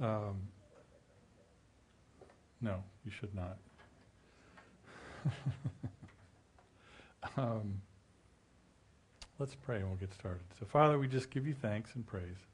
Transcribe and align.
Um, 0.00 0.36
no, 2.60 2.82
you 3.04 3.10
should 3.10 3.34
not. 3.34 3.58
um, 7.36 7.80
let's 9.38 9.54
pray 9.54 9.76
and 9.76 9.88
we'll 9.88 9.96
get 9.96 10.12
started. 10.14 10.42
So, 10.58 10.66
Father, 10.66 10.98
we 10.98 11.08
just 11.08 11.30
give 11.30 11.46
you 11.46 11.54
thanks 11.54 11.94
and 11.94 12.06
praise. 12.06 12.46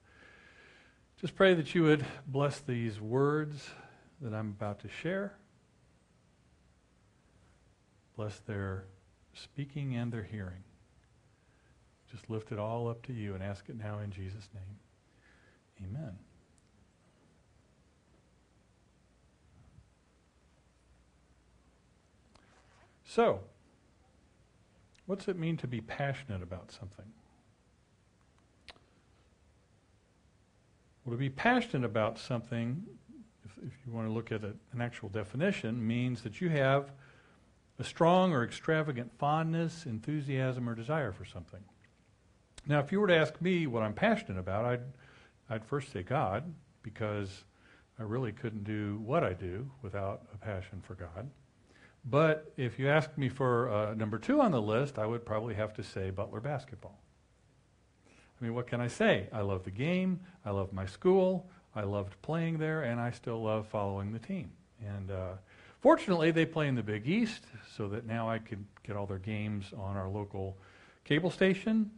Just 1.20 1.34
pray 1.36 1.54
that 1.54 1.74
you 1.74 1.82
would 1.84 2.04
bless 2.26 2.60
these 2.60 3.00
words 3.00 3.70
that 4.20 4.34
I'm 4.34 4.48
about 4.50 4.80
to 4.80 4.88
share. 4.88 5.34
Bless 8.16 8.38
their 8.40 8.84
speaking 9.32 9.96
and 9.96 10.12
their 10.12 10.22
hearing. 10.22 10.64
Just 12.10 12.30
lift 12.30 12.52
it 12.52 12.58
all 12.58 12.88
up 12.88 13.02
to 13.06 13.12
you 13.12 13.34
and 13.34 13.42
ask 13.42 13.68
it 13.68 13.76
now 13.76 13.98
in 13.98 14.10
Jesus' 14.10 14.48
name. 14.54 15.88
Amen. 15.88 16.16
So, 23.14 23.38
what's 25.06 25.28
it 25.28 25.38
mean 25.38 25.56
to 25.58 25.68
be 25.68 25.80
passionate 25.80 26.42
about 26.42 26.72
something? 26.72 27.04
Well, 31.04 31.12
to 31.12 31.16
be 31.16 31.30
passionate 31.30 31.86
about 31.86 32.18
something, 32.18 32.82
if, 33.44 33.52
if 33.58 33.72
you 33.86 33.92
want 33.92 34.08
to 34.08 34.12
look 34.12 34.32
at 34.32 34.42
a, 34.42 34.54
an 34.72 34.80
actual 34.80 35.10
definition, 35.10 35.86
means 35.86 36.22
that 36.22 36.40
you 36.40 36.48
have 36.48 36.90
a 37.78 37.84
strong 37.84 38.32
or 38.32 38.42
extravagant 38.42 39.12
fondness, 39.16 39.86
enthusiasm, 39.86 40.68
or 40.68 40.74
desire 40.74 41.12
for 41.12 41.24
something. 41.24 41.62
Now, 42.66 42.80
if 42.80 42.90
you 42.90 42.98
were 42.98 43.06
to 43.06 43.16
ask 43.16 43.40
me 43.40 43.68
what 43.68 43.84
I'm 43.84 43.94
passionate 43.94 44.40
about, 44.40 44.64
I'd, 44.64 44.82
I'd 45.48 45.64
first 45.64 45.92
say 45.92 46.02
God, 46.02 46.52
because 46.82 47.44
I 47.96 48.02
really 48.02 48.32
couldn't 48.32 48.64
do 48.64 49.00
what 49.04 49.22
I 49.22 49.34
do 49.34 49.70
without 49.82 50.22
a 50.34 50.36
passion 50.36 50.82
for 50.84 50.96
God. 50.96 51.30
But 52.04 52.52
if 52.56 52.78
you 52.78 52.88
ask 52.88 53.16
me 53.16 53.28
for 53.28 53.70
uh, 53.70 53.94
number 53.94 54.18
two 54.18 54.40
on 54.40 54.52
the 54.52 54.60
list, 54.60 54.98
I 54.98 55.06
would 55.06 55.24
probably 55.24 55.54
have 55.54 55.72
to 55.74 55.82
say 55.82 56.10
Butler 56.10 56.40
basketball. 56.40 56.98
I 58.06 58.44
mean, 58.44 58.54
what 58.54 58.66
can 58.66 58.80
I 58.80 58.88
say? 58.88 59.28
I 59.32 59.40
love 59.40 59.64
the 59.64 59.70
game. 59.70 60.20
I 60.44 60.50
love 60.50 60.72
my 60.72 60.84
school. 60.84 61.48
I 61.74 61.82
loved 61.82 62.20
playing 62.20 62.58
there, 62.58 62.82
and 62.82 63.00
I 63.00 63.10
still 63.10 63.42
love 63.42 63.66
following 63.66 64.12
the 64.12 64.18
team. 64.18 64.50
And 64.84 65.10
uh, 65.10 65.32
fortunately, 65.80 66.30
they 66.30 66.44
play 66.44 66.68
in 66.68 66.74
the 66.74 66.82
Big 66.82 67.08
East, 67.08 67.44
so 67.76 67.88
that 67.88 68.06
now 68.06 68.28
I 68.28 68.38
can 68.38 68.66
get 68.86 68.96
all 68.96 69.06
their 69.06 69.18
games 69.18 69.72
on 69.76 69.96
our 69.96 70.08
local 70.08 70.58
cable 71.04 71.30
station. 71.30 71.90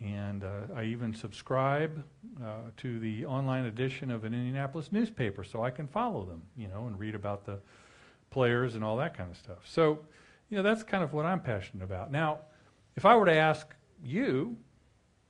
And 0.00 0.44
uh, 0.44 0.74
I 0.76 0.84
even 0.84 1.14
subscribe 1.14 2.04
uh, 2.44 2.70
to 2.76 2.98
the 2.98 3.24
online 3.24 3.64
edition 3.64 4.10
of 4.10 4.24
an 4.24 4.34
Indianapolis 4.34 4.92
newspaper, 4.92 5.42
so 5.42 5.64
I 5.64 5.70
can 5.70 5.88
follow 5.88 6.24
them, 6.26 6.42
you 6.56 6.68
know, 6.68 6.86
and 6.86 6.98
read 6.98 7.14
about 7.14 7.46
the 7.46 7.58
players 8.36 8.74
and 8.74 8.84
all 8.84 8.98
that 8.98 9.16
kind 9.16 9.30
of 9.30 9.36
stuff. 9.38 9.60
So, 9.64 10.00
you 10.50 10.58
know, 10.58 10.62
that's 10.62 10.82
kind 10.82 11.02
of 11.02 11.14
what 11.14 11.24
I'm 11.24 11.40
passionate 11.40 11.82
about. 11.82 12.12
Now, 12.12 12.40
if 12.94 13.06
I 13.06 13.16
were 13.16 13.24
to 13.24 13.34
ask 13.34 13.74
you 14.04 14.58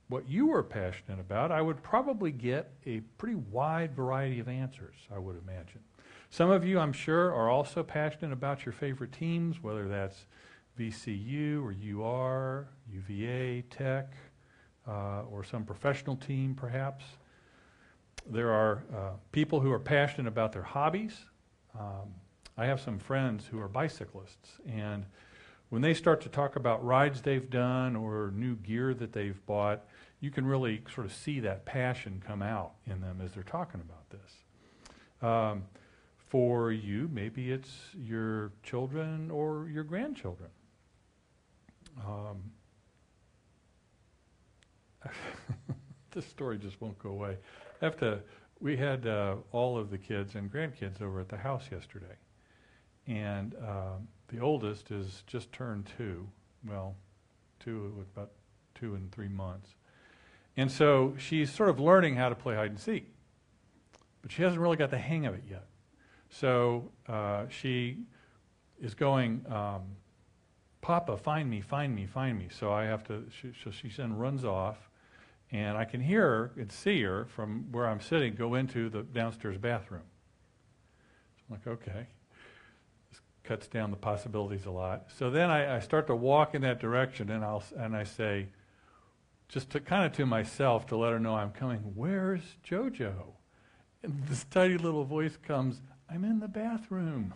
what 0.09 0.27
you 0.27 0.47
were 0.47 0.61
passionate 0.61 1.21
about, 1.21 1.49
I 1.49 1.61
would 1.61 1.81
probably 1.81 2.33
get 2.33 2.69
a 2.85 2.99
pretty 3.17 3.35
wide 3.35 3.95
variety 3.95 4.41
of 4.41 4.49
answers, 4.49 4.95
I 5.09 5.19
would 5.19 5.41
imagine. 5.41 5.79
Some 6.31 6.49
of 6.49 6.65
you, 6.65 6.79
I'm 6.79 6.91
sure, 6.91 7.33
are 7.33 7.49
also 7.49 7.81
passionate 7.81 8.33
about 8.33 8.65
your 8.65 8.73
favorite 8.73 9.13
teams, 9.13 9.63
whether 9.63 9.87
that's 9.87 10.25
VCU 10.77 11.63
or 11.63 11.71
UR, 11.71 12.67
UVA, 12.91 13.61
Tech, 13.69 14.11
uh, 14.85 15.21
or 15.31 15.45
some 15.45 15.63
professional 15.63 16.17
team, 16.17 16.55
perhaps. 16.55 17.05
There 18.29 18.51
are 18.51 18.83
uh, 18.93 19.11
people 19.31 19.61
who 19.61 19.71
are 19.71 19.79
passionate 19.79 20.27
about 20.27 20.51
their 20.51 20.63
hobbies. 20.63 21.23
Um, 21.79 22.13
I 22.57 22.65
have 22.65 22.81
some 22.81 22.97
friends 22.97 23.45
who 23.45 23.59
are 23.59 23.67
bicyclists, 23.67 24.59
and 24.67 25.05
when 25.69 25.81
they 25.81 25.93
start 25.93 26.21
to 26.21 26.29
talk 26.29 26.55
about 26.55 26.83
rides 26.83 27.21
they've 27.21 27.49
done 27.49 27.95
or 27.95 28.31
new 28.33 28.55
gear 28.55 28.93
that 28.93 29.13
they've 29.13 29.45
bought, 29.45 29.85
you 30.19 30.31
can 30.31 30.45
really 30.45 30.81
sort 30.93 31.05
of 31.05 31.13
see 31.13 31.39
that 31.41 31.65
passion 31.65 32.23
come 32.25 32.41
out 32.41 32.73
in 32.85 33.01
them 33.01 33.21
as 33.23 33.33
they're 33.33 33.43
talking 33.43 33.81
about 33.81 34.09
this. 34.09 35.29
Um, 35.29 35.63
for 36.29 36.71
you, 36.71 37.09
maybe 37.11 37.51
it's 37.51 37.71
your 37.95 38.51
children 38.63 39.29
or 39.31 39.69
your 39.71 39.83
grandchildren. 39.83 40.49
Um, 42.05 42.51
this 46.11 46.25
story 46.25 46.57
just 46.57 46.81
won't 46.81 46.97
go 46.99 47.09
away. 47.09 47.37
I 47.81 47.85
have 47.85 47.97
to. 47.97 48.19
We 48.59 48.75
had 48.75 49.05
uh, 49.05 49.35
all 49.51 49.77
of 49.77 49.91
the 49.91 49.97
kids 49.97 50.35
and 50.35 50.51
grandkids 50.51 51.01
over 51.01 51.19
at 51.19 51.29
the 51.29 51.37
house 51.37 51.65
yesterday, 51.71 52.15
and 53.07 53.55
um, 53.65 54.07
the 54.27 54.39
oldest 54.39 54.91
is 54.91 55.23
just 55.27 55.51
turned 55.51 55.89
two. 55.97 56.27
Well, 56.67 56.95
two 57.59 57.93
with 57.97 58.07
about 58.15 58.31
two 58.75 58.95
and 58.95 59.11
three 59.11 59.29
months. 59.29 59.69
And 60.57 60.71
so 60.71 61.15
she's 61.17 61.51
sort 61.51 61.69
of 61.69 61.79
learning 61.79 62.15
how 62.15 62.29
to 62.29 62.35
play 62.35 62.55
hide 62.55 62.71
and 62.71 62.79
seek, 62.79 63.07
but 64.21 64.31
she 64.31 64.41
hasn't 64.41 64.59
really 64.59 64.77
got 64.77 64.89
the 64.89 64.97
hang 64.97 65.25
of 65.25 65.35
it 65.35 65.43
yet. 65.49 65.65
So 66.29 66.91
uh, 67.07 67.45
she 67.49 67.99
is 68.81 68.93
going, 68.93 69.45
um, 69.49 69.83
Papa, 70.81 71.17
find 71.17 71.49
me, 71.49 71.61
find 71.61 71.95
me, 71.95 72.05
find 72.05 72.37
me. 72.37 72.47
So 72.51 72.71
I 72.71 72.85
have 72.85 73.03
to, 73.05 73.25
she, 73.29 73.51
so 73.63 73.71
she 73.71 73.89
then 73.89 74.17
runs 74.17 74.43
off, 74.43 74.89
and 75.51 75.77
I 75.77 75.85
can 75.85 76.01
hear 76.01 76.21
her 76.21 76.51
and 76.57 76.71
see 76.71 77.01
her 77.03 77.25
from 77.25 77.71
where 77.71 77.87
I'm 77.87 78.01
sitting 78.01 78.35
go 78.35 78.55
into 78.55 78.89
the 78.89 79.03
downstairs 79.03 79.57
bathroom. 79.57 80.01
So 81.37 81.43
I'm 81.49 81.55
like, 81.55 81.67
okay 81.67 82.07
cuts 83.47 83.67
down 83.67 83.91
the 83.91 83.97
possibilities 83.97 84.65
a 84.65 84.71
lot. 84.71 85.07
So 85.17 85.29
then 85.29 85.49
I, 85.49 85.77
I, 85.77 85.79
start 85.79 86.07
to 86.07 86.15
walk 86.15 86.53
in 86.53 86.61
that 86.63 86.79
direction, 86.79 87.31
and 87.31 87.45
I'll 87.45 87.63
and 87.77 87.95
I 87.95 88.03
say, 88.03 88.47
just 89.47 89.69
to 89.69 89.79
kind 89.79 90.05
of 90.05 90.11
to 90.17 90.25
myself 90.25 90.85
to 90.87 90.97
let 90.97 91.13
her 91.13 91.19
know 91.19 91.35
I'm 91.35 91.51
coming. 91.51 91.79
Where's 91.95 92.41
JoJo? 92.69 93.13
And 94.03 94.21
this 94.27 94.45
tiny 94.51 94.77
little 94.77 95.05
voice 95.05 95.37
comes. 95.37 95.81
I'm 96.09 96.25
in 96.25 96.39
the 96.39 96.47
bathroom. 96.49 97.33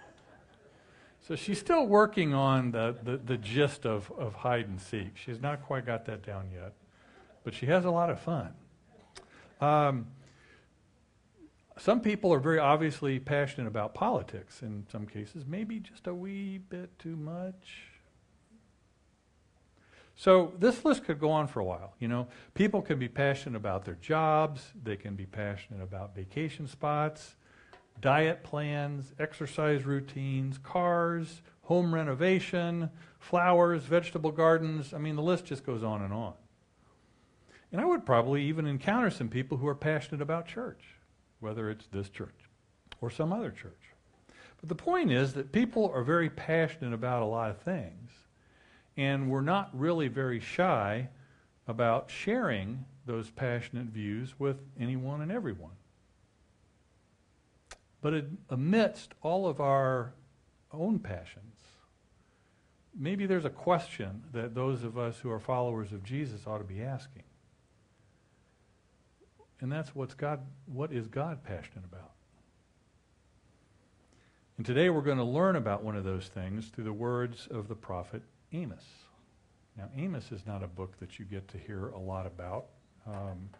so 1.28 1.36
she's 1.36 1.58
still 1.58 1.86
working 1.86 2.32
on 2.32 2.70
the, 2.70 2.96
the, 3.02 3.18
the 3.18 3.36
gist 3.36 3.84
of, 3.84 4.10
of 4.18 4.34
hide 4.34 4.66
and 4.68 4.80
seek. 4.80 5.16
She's 5.16 5.40
not 5.40 5.62
quite 5.62 5.84
got 5.84 6.06
that 6.06 6.24
down 6.24 6.48
yet, 6.52 6.72
but 7.44 7.52
she 7.52 7.66
has 7.66 7.84
a 7.84 7.90
lot 7.90 8.08
of 8.08 8.18
fun. 8.18 8.54
Um, 9.60 10.06
some 11.78 12.00
people 12.00 12.32
are 12.32 12.38
very 12.38 12.58
obviously 12.58 13.18
passionate 13.18 13.68
about 13.68 13.94
politics 13.94 14.62
in 14.62 14.86
some 14.90 15.06
cases, 15.06 15.44
maybe 15.46 15.78
just 15.78 16.06
a 16.06 16.14
wee 16.14 16.58
bit 16.58 16.98
too 16.98 17.16
much. 17.16 17.90
So 20.14 20.54
this 20.58 20.84
list 20.84 21.04
could 21.04 21.20
go 21.20 21.30
on 21.30 21.46
for 21.46 21.60
a 21.60 21.64
while. 21.64 21.92
You 21.98 22.08
know, 22.08 22.28
people 22.54 22.80
can 22.80 22.98
be 22.98 23.08
passionate 23.08 23.56
about 23.56 23.84
their 23.84 23.96
jobs, 23.96 24.72
they 24.82 24.96
can 24.96 25.14
be 25.14 25.26
passionate 25.26 25.82
about 25.82 26.14
vacation 26.14 26.66
spots, 26.66 27.36
diet 28.00 28.42
plans, 28.42 29.12
exercise 29.18 29.84
routines, 29.84 30.56
cars, 30.56 31.42
home 31.62 31.94
renovation, 31.94 32.88
flowers, 33.18 33.82
vegetable 33.82 34.32
gardens. 34.32 34.94
I 34.94 34.98
mean, 34.98 35.16
the 35.16 35.22
list 35.22 35.44
just 35.44 35.66
goes 35.66 35.82
on 35.82 36.00
and 36.00 36.14
on. 36.14 36.34
And 37.70 37.80
I 37.80 37.84
would 37.84 38.06
probably 38.06 38.44
even 38.44 38.66
encounter 38.66 39.10
some 39.10 39.28
people 39.28 39.58
who 39.58 39.66
are 39.66 39.74
passionate 39.74 40.22
about 40.22 40.46
church 40.46 40.95
whether 41.40 41.70
it's 41.70 41.86
this 41.86 42.08
church 42.08 42.48
or 43.00 43.10
some 43.10 43.32
other 43.32 43.50
church. 43.50 43.72
But 44.60 44.68
the 44.68 44.74
point 44.74 45.12
is 45.12 45.34
that 45.34 45.52
people 45.52 45.90
are 45.94 46.02
very 46.02 46.30
passionate 46.30 46.94
about 46.94 47.22
a 47.22 47.26
lot 47.26 47.50
of 47.50 47.58
things, 47.58 48.10
and 48.96 49.30
we're 49.30 49.42
not 49.42 49.70
really 49.72 50.08
very 50.08 50.40
shy 50.40 51.08
about 51.68 52.10
sharing 52.10 52.84
those 53.04 53.30
passionate 53.30 53.86
views 53.86 54.34
with 54.38 54.56
anyone 54.78 55.20
and 55.20 55.30
everyone. 55.30 55.72
But 58.00 58.26
amidst 58.50 59.14
all 59.22 59.46
of 59.46 59.60
our 59.60 60.14
own 60.72 60.98
passions, 60.98 61.56
maybe 62.98 63.26
there's 63.26 63.44
a 63.44 63.50
question 63.50 64.22
that 64.32 64.54
those 64.54 64.84
of 64.84 64.96
us 64.96 65.18
who 65.18 65.30
are 65.30 65.40
followers 65.40 65.92
of 65.92 66.02
Jesus 66.02 66.46
ought 66.46 66.58
to 66.58 66.64
be 66.64 66.82
asking. 66.82 67.24
And 69.60 69.72
that's 69.72 69.94
what's 69.94 70.14
God, 70.14 70.40
what 70.66 70.92
is 70.92 71.06
God 71.06 71.42
passionate 71.42 71.84
about? 71.84 72.10
And 74.56 74.64
today 74.64 74.90
we're 74.90 75.02
going 75.02 75.18
to 75.18 75.24
learn 75.24 75.56
about 75.56 75.82
one 75.82 75.96
of 75.96 76.04
those 76.04 76.28
things 76.28 76.66
through 76.68 76.84
the 76.84 76.92
words 76.92 77.46
of 77.50 77.68
the 77.68 77.74
prophet 77.74 78.22
Amos. 78.52 78.84
Now, 79.76 79.88
Amos 79.96 80.32
is 80.32 80.46
not 80.46 80.62
a 80.62 80.66
book 80.66 80.98
that 81.00 81.18
you 81.18 81.24
get 81.26 81.46
to 81.48 81.58
hear 81.58 81.88
a 81.88 81.98
lot 81.98 82.26
about 82.26 82.66
um, 83.06 83.50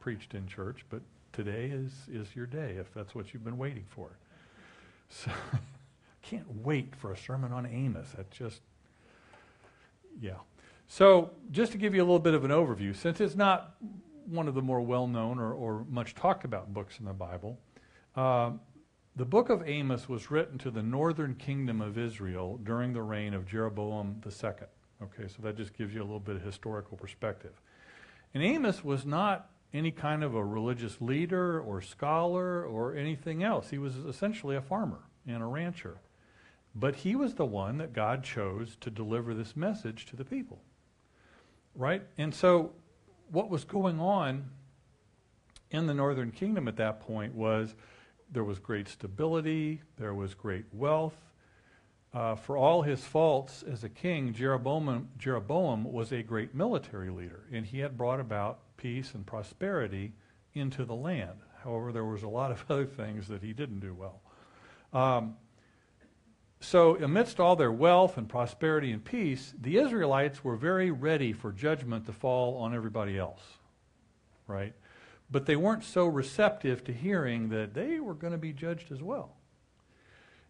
preached 0.00 0.34
in 0.34 0.46
church, 0.48 0.84
but 0.90 1.00
today 1.32 1.70
is, 1.72 1.92
is 2.10 2.34
your 2.34 2.46
day 2.46 2.76
if 2.78 2.92
that's 2.92 3.14
what 3.14 3.32
you've 3.32 3.44
been 3.44 3.58
waiting 3.58 3.84
for. 3.88 4.10
So, 5.08 5.30
I 5.52 5.58
can't 6.22 6.46
wait 6.64 6.94
for 6.96 7.12
a 7.12 7.16
sermon 7.16 7.52
on 7.52 7.66
Amos. 7.66 8.08
That 8.16 8.30
just, 8.32 8.60
yeah. 10.20 10.34
So, 10.88 11.30
just 11.52 11.70
to 11.72 11.78
give 11.78 11.94
you 11.94 12.00
a 12.00 12.06
little 12.06 12.18
bit 12.18 12.34
of 12.34 12.44
an 12.44 12.50
overview, 12.50 12.96
since 12.96 13.20
it's 13.20 13.36
not 13.36 13.76
one 14.30 14.48
of 14.48 14.54
the 14.54 14.62
more 14.62 14.80
well 14.80 15.06
known 15.06 15.38
or, 15.38 15.52
or, 15.52 15.84
much 15.88 16.14
talked 16.14 16.44
about 16.44 16.72
books 16.72 16.98
in 16.98 17.04
the 17.04 17.12
Bible. 17.12 17.58
Uh, 18.16 18.52
the 19.16 19.24
book 19.24 19.50
of 19.50 19.66
Amos 19.66 20.08
was 20.08 20.30
written 20.30 20.56
to 20.58 20.70
the 20.70 20.82
northern 20.82 21.34
kingdom 21.34 21.80
of 21.80 21.98
Israel 21.98 22.58
during 22.62 22.92
the 22.92 23.02
reign 23.02 23.34
of 23.34 23.46
Jeroboam 23.46 24.20
II. 24.24 24.52
Okay, 25.02 25.28
so 25.28 25.42
that 25.42 25.56
just 25.56 25.76
gives 25.76 25.94
you 25.94 26.00
a 26.00 26.04
little 26.04 26.20
bit 26.20 26.36
of 26.36 26.42
historical 26.42 26.96
perspective. 26.96 27.52
And 28.34 28.42
Amos 28.42 28.84
was 28.84 29.04
not 29.04 29.50
any 29.72 29.90
kind 29.90 30.22
of 30.22 30.34
a 30.34 30.44
religious 30.44 31.00
leader 31.00 31.60
or 31.60 31.80
scholar 31.80 32.64
or 32.64 32.94
anything 32.94 33.42
else. 33.42 33.70
He 33.70 33.78
was 33.78 33.96
essentially 33.96 34.56
a 34.56 34.62
farmer 34.62 35.00
and 35.26 35.42
a 35.42 35.46
rancher. 35.46 35.98
But 36.74 36.96
he 36.96 37.16
was 37.16 37.34
the 37.34 37.46
one 37.46 37.78
that 37.78 37.92
God 37.92 38.22
chose 38.22 38.76
to 38.80 38.90
deliver 38.90 39.34
this 39.34 39.56
message 39.56 40.06
to 40.06 40.16
the 40.16 40.24
people. 40.24 40.60
Right? 41.74 42.02
And 42.18 42.34
so 42.34 42.72
what 43.30 43.50
was 43.50 43.64
going 43.64 44.00
on 44.00 44.50
in 45.70 45.86
the 45.86 45.94
northern 45.94 46.30
kingdom 46.30 46.68
at 46.68 46.76
that 46.76 47.00
point 47.00 47.34
was 47.34 47.74
there 48.30 48.44
was 48.44 48.58
great 48.58 48.88
stability, 48.88 49.82
there 49.98 50.14
was 50.14 50.34
great 50.34 50.64
wealth. 50.72 51.14
Uh, 52.12 52.34
for 52.34 52.56
all 52.56 52.82
his 52.82 53.04
faults 53.04 53.62
as 53.62 53.84
a 53.84 53.88
king, 53.88 54.32
Jeroboam, 54.32 55.08
Jeroboam 55.16 55.84
was 55.84 56.12
a 56.12 56.22
great 56.22 56.54
military 56.54 57.10
leader, 57.10 57.44
and 57.52 57.64
he 57.64 57.78
had 57.78 57.96
brought 57.96 58.18
about 58.18 58.58
peace 58.76 59.14
and 59.14 59.24
prosperity 59.24 60.12
into 60.54 60.84
the 60.84 60.94
land. 60.94 61.38
However, 61.62 61.92
there 61.92 62.04
was 62.04 62.24
a 62.24 62.28
lot 62.28 62.50
of 62.50 62.64
other 62.70 62.86
things 62.86 63.28
that 63.28 63.42
he 63.42 63.52
didn't 63.52 63.80
do 63.80 63.94
well. 63.94 64.20
Um, 64.92 65.36
so, 66.62 66.96
amidst 66.96 67.40
all 67.40 67.56
their 67.56 67.72
wealth 67.72 68.18
and 68.18 68.28
prosperity 68.28 68.92
and 68.92 69.02
peace, 69.02 69.54
the 69.58 69.78
Israelites 69.78 70.44
were 70.44 70.56
very 70.56 70.90
ready 70.90 71.32
for 71.32 71.52
judgment 71.52 72.04
to 72.04 72.12
fall 72.12 72.58
on 72.58 72.74
everybody 72.74 73.18
else, 73.18 73.40
right? 74.46 74.74
But 75.30 75.46
they 75.46 75.56
weren't 75.56 75.84
so 75.84 76.04
receptive 76.04 76.84
to 76.84 76.92
hearing 76.92 77.48
that 77.48 77.72
they 77.72 77.98
were 77.98 78.12
going 78.12 78.32
to 78.32 78.38
be 78.38 78.52
judged 78.52 78.92
as 78.92 79.02
well. 79.02 79.36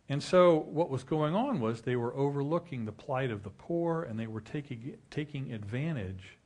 And 0.08 0.20
so, 0.20 0.58
what 0.58 0.90
was 0.90 1.04
going 1.04 1.36
on 1.36 1.60
was 1.60 1.82
they 1.82 1.94
were 1.94 2.16
overlooking 2.16 2.84
the 2.84 2.92
plight 2.92 3.30
of 3.30 3.44
the 3.44 3.50
poor 3.50 4.02
and 4.02 4.18
they 4.18 4.26
were 4.26 4.40
taking, 4.40 4.96
taking 5.12 5.52
advantage 5.52 6.38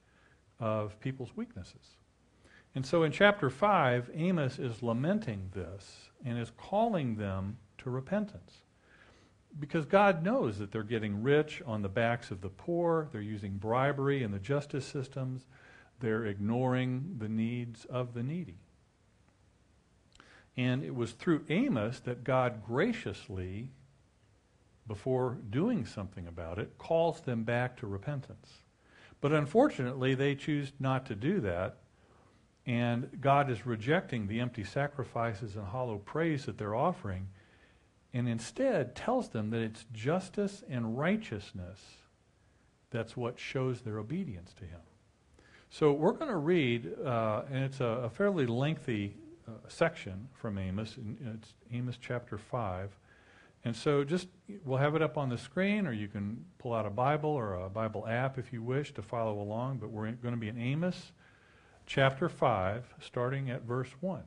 of 0.60 1.00
people's 1.00 1.34
weaknesses. 1.36 1.96
And 2.74 2.84
so, 2.84 3.02
in 3.02 3.12
chapter 3.12 3.48
5, 3.48 4.10
Amos 4.14 4.58
is 4.58 4.82
lamenting 4.82 5.48
this 5.54 6.10
and 6.22 6.38
is 6.38 6.52
calling 6.58 7.16
them 7.16 7.56
to 7.78 7.88
repentance 7.88 8.63
because 9.58 9.86
God 9.86 10.22
knows 10.22 10.58
that 10.58 10.72
they're 10.72 10.82
getting 10.82 11.22
rich 11.22 11.62
on 11.66 11.82
the 11.82 11.88
backs 11.88 12.30
of 12.30 12.40
the 12.40 12.48
poor, 12.48 13.08
they're 13.12 13.20
using 13.20 13.52
bribery 13.52 14.22
in 14.22 14.32
the 14.32 14.38
justice 14.38 14.86
systems, 14.86 15.46
they're 16.00 16.26
ignoring 16.26 17.16
the 17.18 17.28
needs 17.28 17.84
of 17.84 18.14
the 18.14 18.22
needy. 18.22 18.58
And 20.56 20.84
it 20.84 20.94
was 20.94 21.12
through 21.12 21.44
Amos 21.48 22.00
that 22.00 22.24
God 22.24 22.64
graciously, 22.64 23.70
before 24.86 25.38
doing 25.50 25.84
something 25.84 26.26
about 26.26 26.58
it, 26.58 26.78
calls 26.78 27.20
them 27.22 27.44
back 27.44 27.76
to 27.78 27.86
repentance. 27.86 28.48
But 29.20 29.32
unfortunately, 29.32 30.14
they 30.14 30.34
choose 30.34 30.72
not 30.78 31.06
to 31.06 31.14
do 31.14 31.40
that. 31.40 31.78
And 32.66 33.20
God 33.20 33.50
is 33.50 33.66
rejecting 33.66 34.26
the 34.26 34.40
empty 34.40 34.64
sacrifices 34.64 35.56
and 35.56 35.66
hollow 35.66 35.98
praise 35.98 36.46
that 36.46 36.58
they're 36.58 36.74
offering 36.74 37.28
and 38.14 38.28
instead 38.28 38.94
tells 38.94 39.28
them 39.30 39.50
that 39.50 39.60
it's 39.60 39.84
justice 39.92 40.62
and 40.70 40.96
righteousness 40.96 41.80
that's 42.90 43.16
what 43.16 43.40
shows 43.40 43.80
their 43.80 43.98
obedience 43.98 44.54
to 44.54 44.64
him. 44.64 44.80
So 45.68 45.92
we're 45.92 46.12
going 46.12 46.30
to 46.30 46.36
read, 46.36 46.92
uh, 47.04 47.42
and 47.50 47.64
it's 47.64 47.80
a, 47.80 47.84
a 47.84 48.08
fairly 48.08 48.46
lengthy 48.46 49.16
uh, 49.48 49.50
section 49.66 50.28
from 50.32 50.56
Amos. 50.58 50.96
It's 51.34 51.54
Amos 51.72 51.98
chapter 52.00 52.38
5. 52.38 52.96
And 53.64 53.74
so 53.74 54.04
just, 54.04 54.28
we'll 54.64 54.78
have 54.78 54.94
it 54.94 55.02
up 55.02 55.18
on 55.18 55.28
the 55.28 55.36
screen, 55.36 55.88
or 55.88 55.92
you 55.92 56.06
can 56.06 56.44
pull 56.58 56.72
out 56.72 56.86
a 56.86 56.90
Bible 56.90 57.30
or 57.30 57.54
a 57.54 57.68
Bible 57.68 58.06
app 58.06 58.38
if 58.38 58.52
you 58.52 58.62
wish 58.62 58.94
to 58.94 59.02
follow 59.02 59.40
along. 59.40 59.78
But 59.78 59.90
we're 59.90 60.12
going 60.12 60.34
to 60.34 60.40
be 60.40 60.48
in 60.48 60.60
Amos 60.60 61.10
chapter 61.86 62.28
5, 62.28 62.94
starting 63.00 63.50
at 63.50 63.62
verse 63.62 63.90
1. 64.00 64.22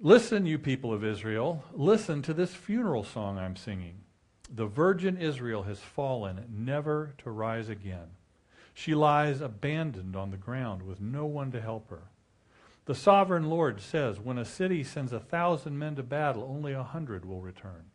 Listen, 0.00 0.46
you 0.46 0.60
people 0.60 0.92
of 0.92 1.04
Israel, 1.04 1.64
listen 1.72 2.22
to 2.22 2.32
this 2.32 2.54
funeral 2.54 3.02
song 3.02 3.36
I'm 3.36 3.56
singing. 3.56 3.96
The 4.48 4.66
virgin 4.66 5.16
Israel 5.16 5.64
has 5.64 5.80
fallen, 5.80 6.44
never 6.48 7.14
to 7.18 7.32
rise 7.32 7.68
again. 7.68 8.06
She 8.72 8.94
lies 8.94 9.40
abandoned 9.40 10.14
on 10.14 10.30
the 10.30 10.36
ground 10.36 10.82
with 10.82 11.00
no 11.00 11.26
one 11.26 11.50
to 11.50 11.60
help 11.60 11.90
her. 11.90 12.12
The 12.84 12.94
sovereign 12.94 13.50
Lord 13.50 13.80
says, 13.80 14.20
When 14.20 14.38
a 14.38 14.44
city 14.44 14.84
sends 14.84 15.12
a 15.12 15.18
thousand 15.18 15.76
men 15.80 15.96
to 15.96 16.04
battle, 16.04 16.44
only 16.48 16.74
a 16.74 16.84
hundred 16.84 17.24
will 17.24 17.40
return. 17.40 17.86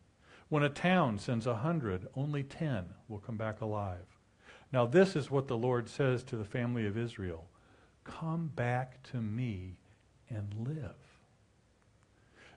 When 0.50 0.62
a 0.62 0.68
town 0.68 1.18
sends 1.18 1.46
a 1.46 1.56
hundred, 1.56 2.06
only 2.14 2.42
ten 2.42 2.84
will 3.08 3.18
come 3.18 3.38
back 3.38 3.62
alive. 3.62 4.20
Now, 4.70 4.84
this 4.84 5.16
is 5.16 5.30
what 5.30 5.48
the 5.48 5.56
Lord 5.56 5.88
says 5.88 6.22
to 6.24 6.36
the 6.36 6.44
family 6.44 6.86
of 6.86 6.98
Israel 6.98 7.46
Come 8.04 8.48
back 8.48 9.02
to 9.04 9.22
me 9.22 9.78
and 10.28 10.52
live. 10.68 11.13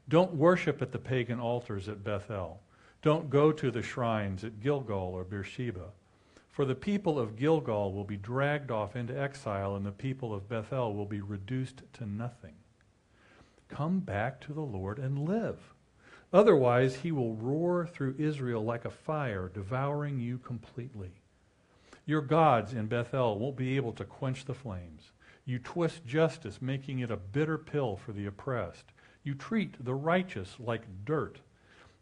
Don't 0.09 0.33
worship 0.36 0.81
at 0.81 0.92
the 0.92 1.00
pagan 1.00 1.39
altars 1.39 1.89
at 1.89 2.04
Bethel. 2.04 2.62
Don't 3.01 3.30
go 3.30 3.51
to 3.51 3.69
the 3.69 3.81
shrines 3.81 4.44
at 4.44 4.62
Gilgal 4.62 5.12
or 5.13 5.24
Beersheba. 5.24 5.89
For 6.50 6.65
the 6.65 6.75
people 6.75 7.19
of 7.19 7.36
Gilgal 7.36 7.94
will 7.94 8.04
be 8.04 8.18
dragged 8.18 8.71
off 8.71 8.95
into 8.95 9.19
exile, 9.19 9.75
and 9.75 9.86
the 9.86 9.92
people 9.92 10.33
of 10.33 10.50
Bethel 10.50 10.95
will 10.95 11.06
be 11.06 11.21
reduced 11.21 11.83
to 11.94 12.06
nothing. 12.06 12.56
Come 13.68 14.00
back 14.00 14.42
to 14.42 14.54
the 14.54 14.62
Lord 14.62 14.98
and 14.98 15.27
live. 15.27 15.74
Otherwise, 16.33 16.95
he 16.95 17.12
will 17.12 17.36
roar 17.36 17.86
through 17.86 18.15
Israel 18.18 18.63
like 18.63 18.86
a 18.86 18.89
fire, 18.89 19.51
devouring 19.54 20.19
you 20.19 20.38
completely. 20.38 21.12
Your 22.06 22.21
gods 22.21 22.74
in 22.74 22.88
Bethel 22.88 23.38
won't 23.38 23.57
be 23.57 23.75
able 23.75 23.94
to 23.94 24.06
quench 24.06 24.45
the 24.45 24.54
flames. 24.54 25.12
You 25.45 25.59
twist 25.59 26.06
justice, 26.06 26.62
making 26.62 27.00
it 27.00 27.12
a 27.12 27.18
bitter 27.18 27.57
pill 27.57 27.98
for 27.98 28.13
the 28.13 28.25
oppressed. 28.25 28.92
You 29.28 29.36
treat 29.36 29.84
the 29.84 29.94
righteous 29.94 30.56
like 30.58 31.04
dirt. 31.04 31.42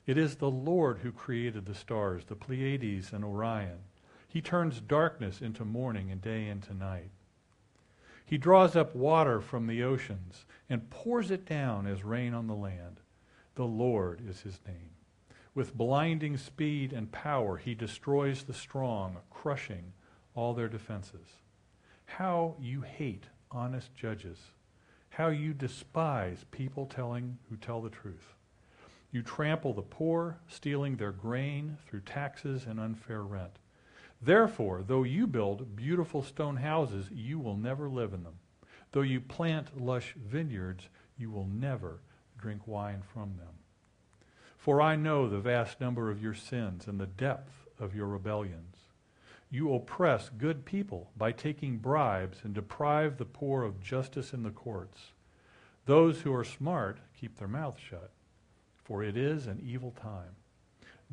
It 0.06 0.16
is 0.16 0.36
the 0.36 0.52
Lord 0.52 1.00
who 1.00 1.12
created 1.12 1.66
the 1.66 1.74
stars, 1.74 2.26
the 2.26 2.36
Pleiades 2.36 3.12
and 3.12 3.26
Orion. 3.26 3.80
He 4.28 4.42
turns 4.42 4.80
darkness 4.80 5.42
into 5.42 5.66
morning 5.66 6.12
and 6.12 6.22
day 6.22 6.48
into 6.48 6.76
night. 6.76 7.10
He 8.28 8.38
draws 8.38 8.76
up 8.76 8.96
water 8.96 9.42
from 9.42 9.66
the 9.66 9.82
oceans 9.82 10.46
and 10.70 10.92
pours 10.92 11.32
it 11.32 11.48
down 11.48 11.88
as 11.88 12.04
rain 12.04 12.36
on 12.36 12.46
the 12.46 12.54
land. 12.54 13.00
The 13.56 13.66
Lord 13.66 14.22
is 14.30 14.42
his 14.42 14.60
name. 14.68 14.92
With 15.56 15.76
blinding 15.76 16.38
speed 16.38 16.94
and 16.94 17.12
power, 17.12 17.58
he 17.58 17.74
destroys 17.74 18.44
the 18.44 18.54
strong, 18.54 19.18
crushing 19.32 19.94
all 20.36 20.54
their 20.54 20.70
defenses. 20.70 21.40
How 22.06 22.56
you 22.60 22.82
hate 22.82 23.24
honest 23.50 23.96
judges 23.96 24.52
how 25.16 25.30
you 25.30 25.54
despise 25.54 26.44
people 26.52 26.86
telling 26.86 27.38
who 27.50 27.56
tell 27.56 27.82
the 27.82 27.90
truth. 27.90 28.34
You 29.12 29.24
trample 29.24 29.74
the 29.74 29.82
poor, 29.82 30.40
stealing 30.50 30.98
their 30.98 31.14
grain 31.14 31.78
through 31.88 32.02
taxes 32.02 32.66
and 32.66 32.82
unfair 32.82 33.22
rent. 33.22 33.60
Therefore, 34.22 34.84
though 34.86 35.04
you 35.04 35.26
build 35.26 35.74
beautiful 35.74 36.22
stone 36.22 36.58
houses, 36.58 37.10
you 37.14 37.40
will 37.40 37.56
never 37.56 37.88
live 37.88 38.14
in 38.14 38.24
them. 38.24 38.40
Though 38.92 39.04
you 39.04 39.22
plant 39.22 39.82
lush 39.82 40.16
vineyards, 40.18 40.90
you 41.18 41.32
will 41.32 41.48
never 41.48 42.02
drink 42.38 42.68
wine 42.68 43.02
from 43.14 43.38
them. 43.38 43.54
For 44.58 44.82
I 44.82 44.98
know 44.98 45.30
the 45.30 45.40
vast 45.40 45.80
number 45.80 46.12
of 46.12 46.22
your 46.22 46.34
sins 46.34 46.88
and 46.88 47.00
the 47.00 47.06
depth 47.06 47.68
of 47.80 47.96
your 47.96 48.08
rebellions. 48.08 48.75
You 49.56 49.74
oppress 49.74 50.30
good 50.38 50.66
people 50.66 51.12
by 51.16 51.32
taking 51.32 51.78
bribes 51.78 52.40
and 52.44 52.54
deprive 52.54 53.16
the 53.16 53.24
poor 53.24 53.64
of 53.64 53.80
justice 53.80 54.34
in 54.34 54.44
the 54.44 54.50
courts. 54.50 55.14
Those 55.86 56.20
who 56.20 56.34
are 56.34 56.44
smart 56.44 56.98
keep 57.18 57.38
their 57.38 57.48
mouth 57.48 57.80
shut, 57.80 58.12
for 58.84 59.02
it 59.02 59.16
is 59.16 59.48
an 59.48 59.62
evil 59.66 59.92
time. 59.92 60.36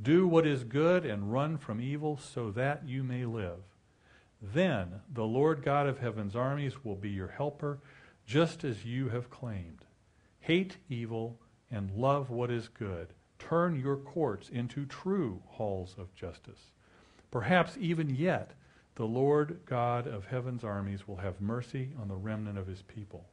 Do 0.02 0.26
what 0.26 0.44
is 0.44 0.64
good 0.64 1.06
and 1.06 1.32
run 1.32 1.56
from 1.56 1.80
evil 1.80 2.16
so 2.16 2.50
that 2.50 2.82
you 2.84 3.04
may 3.04 3.24
live. 3.26 3.60
Then 4.42 5.02
the 5.08 5.22
Lord 5.22 5.62
God 5.62 5.86
of 5.86 6.00
heaven's 6.00 6.34
armies 6.34 6.84
will 6.84 6.96
be 6.96 7.10
your 7.10 7.28
helper, 7.28 7.78
just 8.26 8.64
as 8.64 8.84
you 8.84 9.10
have 9.10 9.30
claimed. 9.30 9.84
Hate 10.40 10.78
evil 10.88 11.38
and 11.70 11.92
love 11.92 12.28
what 12.28 12.50
is 12.50 12.66
good. 12.66 13.12
Turn 13.38 13.78
your 13.78 13.98
courts 13.98 14.48
into 14.48 14.84
true 14.84 15.44
halls 15.46 15.94
of 15.96 16.12
justice. 16.16 16.71
Perhaps 17.32 17.76
even 17.80 18.14
yet, 18.14 18.52
the 18.94 19.06
Lord 19.06 19.60
God 19.64 20.06
of 20.06 20.26
heaven's 20.26 20.62
armies 20.62 21.08
will 21.08 21.16
have 21.16 21.40
mercy 21.40 21.88
on 22.00 22.06
the 22.06 22.14
remnant 22.14 22.58
of 22.58 22.66
his 22.66 22.82
people. 22.82 23.24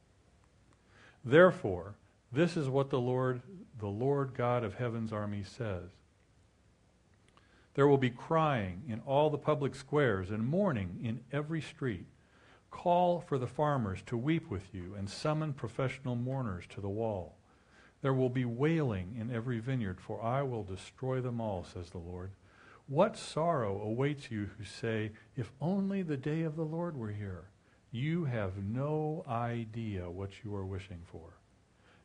Therefore, 1.24 1.94
this 2.32 2.56
is 2.56 2.68
what 2.68 2.88
the 2.88 2.98
Lord, 2.98 3.42
the 3.78 3.86
Lord 3.86 4.32
God 4.34 4.64
of 4.64 4.74
heaven's 4.74 5.12
armies 5.12 5.48
says. 5.48 5.90
There 7.74 7.86
will 7.86 7.98
be 7.98 8.10
crying 8.10 8.82
in 8.88 9.00
all 9.00 9.28
the 9.28 9.38
public 9.38 9.74
squares 9.74 10.30
and 10.30 10.48
mourning 10.48 10.98
in 11.02 11.20
every 11.30 11.60
street. 11.60 12.06
Call 12.70 13.20
for 13.20 13.36
the 13.36 13.46
farmers 13.46 14.00
to 14.06 14.16
weep 14.16 14.50
with 14.50 14.72
you 14.72 14.94
and 14.96 15.10
summon 15.10 15.52
professional 15.52 16.16
mourners 16.16 16.64
to 16.70 16.80
the 16.80 16.88
wall. 16.88 17.36
There 18.00 18.14
will 18.14 18.30
be 18.30 18.46
wailing 18.46 19.14
in 19.20 19.34
every 19.34 19.58
vineyard, 19.58 20.00
for 20.00 20.22
I 20.22 20.42
will 20.42 20.64
destroy 20.64 21.20
them 21.20 21.38
all, 21.38 21.64
says 21.64 21.90
the 21.90 21.98
Lord. 21.98 22.30
What 22.90 23.16
sorrow 23.16 23.80
awaits 23.82 24.32
you 24.32 24.50
who 24.58 24.64
say, 24.64 25.12
If 25.36 25.52
only 25.60 26.02
the 26.02 26.16
day 26.16 26.42
of 26.42 26.56
the 26.56 26.64
Lord 26.64 26.96
were 26.96 27.12
here. 27.12 27.44
You 27.92 28.24
have 28.24 28.64
no 28.64 29.24
idea 29.28 30.10
what 30.10 30.42
you 30.42 30.56
are 30.56 30.66
wishing 30.66 31.02
for. 31.04 31.38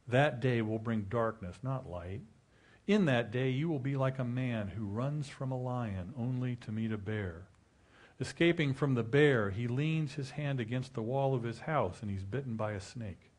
That 0.08 0.40
day 0.40 0.62
will 0.62 0.78
bring 0.78 1.08
darkness, 1.10 1.56
not 1.64 1.90
light. 1.90 2.22
In 2.86 3.06
that 3.06 3.32
day 3.32 3.50
you 3.50 3.68
will 3.68 3.80
be 3.80 3.96
like 3.96 4.20
a 4.20 4.24
man 4.24 4.68
who 4.68 4.86
runs 4.86 5.28
from 5.28 5.52
a 5.52 5.60
lion 5.60 6.14
only 6.16 6.56
to 6.58 6.72
meet 6.72 6.92
a 6.92 7.00
bear. 7.00 7.48
Escaping 8.20 8.76
from 8.76 8.94
the 8.94 9.02
bear, 9.02 9.50
he 9.50 9.68
leans 9.68 10.14
his 10.14 10.30
hand 10.30 10.60
against 10.60 10.94
the 10.94 11.02
wall 11.02 11.34
of 11.34 11.42
his 11.42 11.62
house 11.62 11.98
and 12.04 12.12
he's 12.12 12.26
bitten 12.26 12.58
by 12.58 12.74
a 12.74 12.80
snake. 12.80 13.32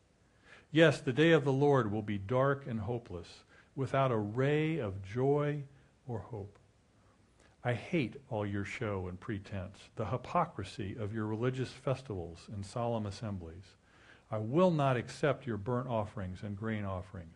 Yes, 0.69 0.99
the 0.99 1.13
day 1.13 1.31
of 1.31 1.45
the 1.45 1.53
Lord 1.53 1.93
will 1.93 2.01
be 2.01 2.17
dark 2.17 2.67
and 2.67 2.81
hopeless, 2.81 3.45
without 3.73 4.11
a 4.11 4.17
ray 4.17 4.79
of 4.79 5.01
joy 5.01 5.63
or 6.05 6.19
hope. 6.19 6.59
I 7.67 7.73
hate 7.73 8.15
all 8.29 8.45
your 8.45 8.63
show 8.63 9.09
and 9.09 9.19
pretense, 9.19 9.89
the 9.97 10.05
hypocrisy 10.05 10.95
of 10.97 11.13
your 11.13 11.25
religious 11.25 11.69
festivals 11.69 12.47
and 12.53 12.65
solemn 12.65 13.05
assemblies. 13.05 13.75
I 14.31 14.37
will 14.37 14.71
not 14.71 14.95
accept 14.95 15.45
your 15.45 15.57
burnt 15.57 15.89
offerings 15.89 16.43
and 16.43 16.55
grain 16.55 16.85
offerings. 16.85 17.35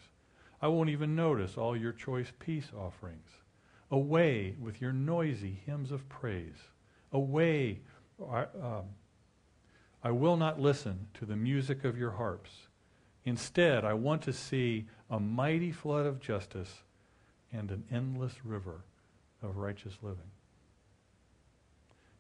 I 0.62 0.70
won't 0.70 0.90
even 0.90 1.18
notice 1.18 1.58
all 1.58 1.76
your 1.76 1.92
choice 1.92 2.32
peace 2.40 2.72
offerings. 2.74 3.28
Away 3.92 4.56
with 4.58 4.80
your 4.80 4.94
noisy 4.94 5.60
hymns 5.66 5.92
of 5.92 6.08
praise. 6.08 6.70
Away. 7.12 7.82
I, 8.26 8.44
um, 8.44 8.86
I 10.02 10.12
will 10.12 10.38
not 10.38 10.62
listen 10.62 11.08
to 11.16 11.26
the 11.26 11.36
music 11.36 11.84
of 11.84 11.98
your 11.98 12.12
harps. 12.12 12.70
Instead, 13.26 13.84
I 13.84 13.96
want 13.96 14.22
to 14.22 14.32
see 14.32 14.86
a 15.10 15.20
mighty 15.20 15.74
flood 15.74 16.06
of 16.06 16.22
justice 16.22 16.84
and 17.52 17.70
an 17.70 17.84
endless 17.92 18.46
river 18.46 18.86
of 19.42 19.58
righteous 19.58 19.98
living. 20.02 20.32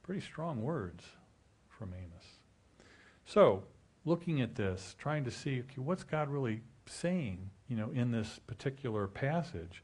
Pretty 0.04 0.22
strong 0.22 0.62
words 0.62 1.04
from 1.70 1.94
Amos. 1.94 2.25
So, 3.25 3.63
looking 4.06 4.42
at 4.42 4.56
this, 4.56 4.96
trying 4.98 5.24
to 5.25 5.32
see 5.32 5.60
okay, 5.60 5.82
what's 5.82 6.04
God 6.04 6.30
really 6.30 6.62
saying, 6.86 7.50
you 7.68 7.78
know, 7.78 7.92
in 7.94 8.12
this 8.12 8.40
particular 8.48 9.08
passage, 9.08 9.84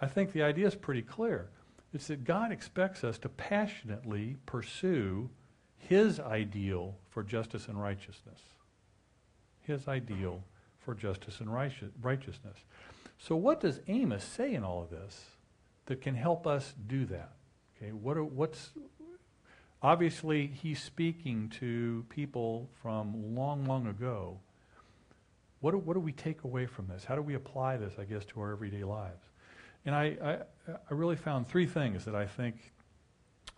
I 0.00 0.06
think 0.06 0.32
the 0.32 0.42
idea 0.42 0.66
is 0.66 0.74
pretty 0.74 1.02
clear. 1.02 1.48
It's 1.94 2.08
that 2.08 2.24
God 2.24 2.52
expects 2.52 3.04
us 3.04 3.18
to 3.18 3.28
passionately 3.28 4.36
pursue 4.46 5.30
his 5.76 6.18
ideal 6.18 6.96
for 7.10 7.22
justice 7.22 7.68
and 7.68 7.80
righteousness. 7.80 8.40
His 9.60 9.86
ideal 9.88 10.42
for 10.78 10.94
justice 10.94 11.40
and 11.40 11.52
righteousness. 11.52 12.58
So, 13.18 13.36
what 13.36 13.60
does 13.60 13.80
Amos 13.86 14.24
say 14.24 14.54
in 14.54 14.64
all 14.64 14.82
of 14.82 14.90
this 14.90 15.24
that 15.86 16.00
can 16.00 16.14
help 16.14 16.46
us 16.46 16.74
do 16.86 17.04
that? 17.06 17.32
Okay, 17.76 17.92
what 17.92 18.16
are, 18.16 18.24
what's 18.24 18.70
obviously 19.82 20.46
he's 20.46 20.80
speaking 20.80 21.48
to 21.60 22.04
people 22.08 22.70
from 22.80 23.34
long, 23.34 23.64
long 23.64 23.86
ago. 23.86 24.38
What 25.60 25.72
do, 25.72 25.78
what 25.78 25.94
do 25.94 26.00
we 26.00 26.12
take 26.12 26.44
away 26.44 26.66
from 26.66 26.86
this? 26.86 27.04
How 27.04 27.14
do 27.14 27.22
we 27.22 27.34
apply 27.34 27.76
this, 27.76 27.94
I 27.98 28.04
guess, 28.04 28.24
to 28.26 28.40
our 28.40 28.52
everyday 28.52 28.84
lives? 28.84 29.24
And 29.84 29.94
I, 29.94 30.16
I, 30.22 30.38
I 30.68 30.94
really 30.94 31.16
found 31.16 31.48
three 31.48 31.66
things 31.66 32.04
that 32.04 32.14
I 32.14 32.26
think 32.26 32.72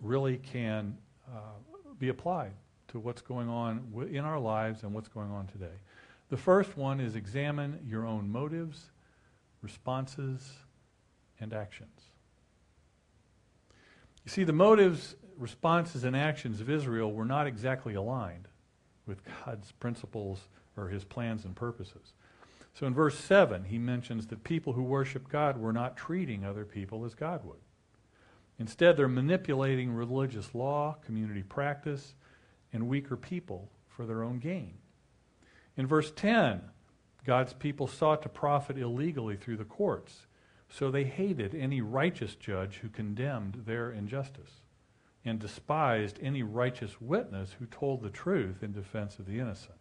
really 0.00 0.38
can 0.38 0.96
uh, 1.28 1.38
be 1.98 2.08
applied 2.08 2.52
to 2.88 2.98
what's 2.98 3.22
going 3.22 3.48
on 3.48 3.86
w- 3.92 4.16
in 4.16 4.24
our 4.24 4.38
lives 4.38 4.82
and 4.82 4.92
what's 4.92 5.08
going 5.08 5.30
on 5.30 5.46
today. 5.46 5.74
The 6.30 6.36
first 6.36 6.76
one 6.76 7.00
is 7.00 7.16
examine 7.16 7.80
your 7.86 8.06
own 8.06 8.30
motives, 8.30 8.90
responses, 9.62 10.52
and 11.40 11.52
actions. 11.52 12.03
You 14.24 14.30
see, 14.30 14.44
the 14.44 14.52
motives, 14.52 15.16
responses, 15.38 16.04
and 16.04 16.16
actions 16.16 16.60
of 16.60 16.70
Israel 16.70 17.12
were 17.12 17.24
not 17.24 17.46
exactly 17.46 17.94
aligned 17.94 18.48
with 19.06 19.20
God's 19.44 19.72
principles 19.72 20.48
or 20.76 20.88
his 20.88 21.04
plans 21.04 21.44
and 21.44 21.54
purposes. 21.54 22.14
So 22.74 22.86
in 22.86 22.94
verse 22.94 23.18
7, 23.18 23.64
he 23.64 23.78
mentions 23.78 24.26
that 24.28 24.42
people 24.42 24.72
who 24.72 24.82
worship 24.82 25.28
God 25.28 25.58
were 25.58 25.72
not 25.72 25.96
treating 25.96 26.44
other 26.44 26.64
people 26.64 27.04
as 27.04 27.14
God 27.14 27.44
would. 27.44 27.60
Instead, 28.58 28.96
they're 28.96 29.08
manipulating 29.08 29.92
religious 29.92 30.54
law, 30.54 30.96
community 31.04 31.42
practice, 31.42 32.14
and 32.72 32.88
weaker 32.88 33.16
people 33.16 33.70
for 33.88 34.06
their 34.06 34.22
own 34.22 34.38
gain. 34.38 34.74
In 35.76 35.86
verse 35.86 36.12
10, 36.14 36.62
God's 37.24 37.52
people 37.52 37.86
sought 37.86 38.22
to 38.22 38.28
profit 38.28 38.78
illegally 38.78 39.36
through 39.36 39.56
the 39.56 39.64
courts, 39.64 40.26
so 40.68 40.90
they 40.90 41.04
hated 41.04 41.54
any 41.54 41.80
righteous 41.80 42.34
judge 42.34 42.76
who 42.76 42.88
condemned 42.88 43.62
their 43.66 43.90
injustice 43.90 44.60
and 45.24 45.38
despised 45.38 46.18
any 46.20 46.42
righteous 46.42 47.00
witness 47.00 47.56
who 47.58 47.66
told 47.66 48.02
the 48.02 48.10
truth 48.10 48.62
in 48.62 48.72
defense 48.72 49.18
of 49.18 49.26
the 49.26 49.38
innocent. 49.38 49.78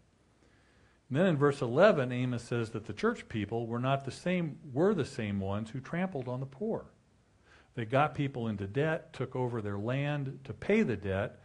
And 1.09 1.17
then 1.17 1.27
in 1.27 1.37
verse 1.37 1.61
11, 1.61 2.11
Amos 2.11 2.43
says 2.43 2.71
that 2.71 2.85
the 2.85 2.93
church 2.93 3.27
people 3.27 3.67
were 3.67 3.79
not 3.79 4.05
the 4.05 4.11
same, 4.11 4.57
were 4.71 4.93
the 4.93 5.05
same 5.05 5.39
ones 5.39 5.69
who 5.69 5.79
trampled 5.79 6.27
on 6.27 6.39
the 6.39 6.45
poor. 6.45 6.85
They 7.75 7.85
got 7.85 8.15
people 8.15 8.47
into 8.47 8.67
debt, 8.67 9.13
took 9.13 9.35
over 9.35 9.61
their 9.61 9.77
land 9.77 10.39
to 10.43 10.53
pay 10.53 10.83
the 10.83 10.95
debt, 10.95 11.39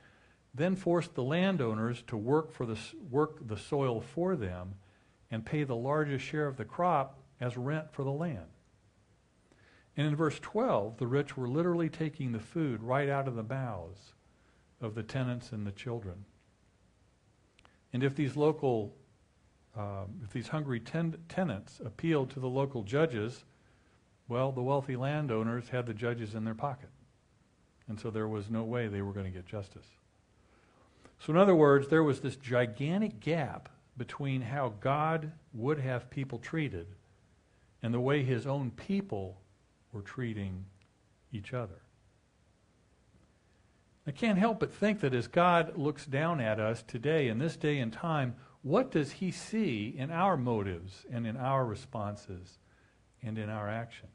then 0.54 0.76
forced 0.76 1.14
the 1.14 1.22
landowners 1.22 2.02
to 2.06 2.16
work, 2.16 2.52
for 2.52 2.66
the, 2.66 2.78
work 3.10 3.46
the 3.46 3.56
soil 3.56 4.00
for 4.00 4.36
them 4.36 4.74
and 5.30 5.44
pay 5.44 5.64
the 5.64 5.76
largest 5.76 6.24
share 6.24 6.46
of 6.46 6.56
the 6.56 6.64
crop 6.64 7.18
as 7.40 7.56
rent 7.56 7.92
for 7.92 8.04
the 8.04 8.10
land. 8.10 8.46
And 9.98 10.06
in 10.06 10.14
verse 10.14 10.38
12, 10.38 10.98
the 10.98 11.08
rich 11.08 11.36
were 11.36 11.48
literally 11.48 11.88
taking 11.88 12.30
the 12.30 12.38
food 12.38 12.84
right 12.84 13.08
out 13.08 13.26
of 13.26 13.34
the 13.34 13.42
mouths 13.42 14.14
of 14.80 14.94
the 14.94 15.02
tenants 15.02 15.50
and 15.50 15.66
the 15.66 15.72
children. 15.72 16.24
And 17.92 18.04
if 18.04 18.14
these 18.14 18.36
local, 18.36 18.94
um, 19.76 20.20
if 20.22 20.30
these 20.30 20.46
hungry 20.46 20.78
ten- 20.78 21.16
tenants 21.28 21.80
appealed 21.84 22.30
to 22.30 22.40
the 22.40 22.48
local 22.48 22.84
judges, 22.84 23.44
well, 24.28 24.52
the 24.52 24.62
wealthy 24.62 24.94
landowners 24.94 25.68
had 25.70 25.84
the 25.84 25.94
judges 25.94 26.36
in 26.36 26.44
their 26.44 26.54
pocket. 26.54 26.90
And 27.88 27.98
so 27.98 28.08
there 28.08 28.28
was 28.28 28.48
no 28.48 28.62
way 28.62 28.86
they 28.86 29.02
were 29.02 29.12
going 29.12 29.26
to 29.26 29.32
get 29.32 29.46
justice. 29.46 29.86
So, 31.18 31.32
in 31.32 31.36
other 31.36 31.56
words, 31.56 31.88
there 31.88 32.04
was 32.04 32.20
this 32.20 32.36
gigantic 32.36 33.18
gap 33.18 33.68
between 33.96 34.42
how 34.42 34.74
God 34.78 35.32
would 35.52 35.80
have 35.80 36.08
people 36.08 36.38
treated 36.38 36.86
and 37.82 37.92
the 37.92 37.98
way 37.98 38.22
his 38.22 38.46
own 38.46 38.70
people 38.70 39.40
were 39.98 40.02
treating 40.02 40.64
each 41.32 41.52
other. 41.52 41.82
I 44.06 44.12
can't 44.12 44.38
help 44.38 44.60
but 44.60 44.72
think 44.72 45.00
that 45.00 45.12
as 45.12 45.26
God 45.26 45.76
looks 45.76 46.06
down 46.06 46.40
at 46.40 46.60
us 46.60 46.84
today, 46.86 47.26
in 47.26 47.38
this 47.38 47.56
day 47.56 47.80
and 47.80 47.92
time, 47.92 48.36
what 48.62 48.92
does 48.92 49.10
he 49.10 49.32
see 49.32 49.92
in 49.98 50.12
our 50.12 50.36
motives 50.36 51.04
and 51.10 51.26
in 51.26 51.36
our 51.36 51.66
responses 51.66 52.58
and 53.24 53.38
in 53.38 53.50
our 53.50 53.68
actions? 53.68 54.12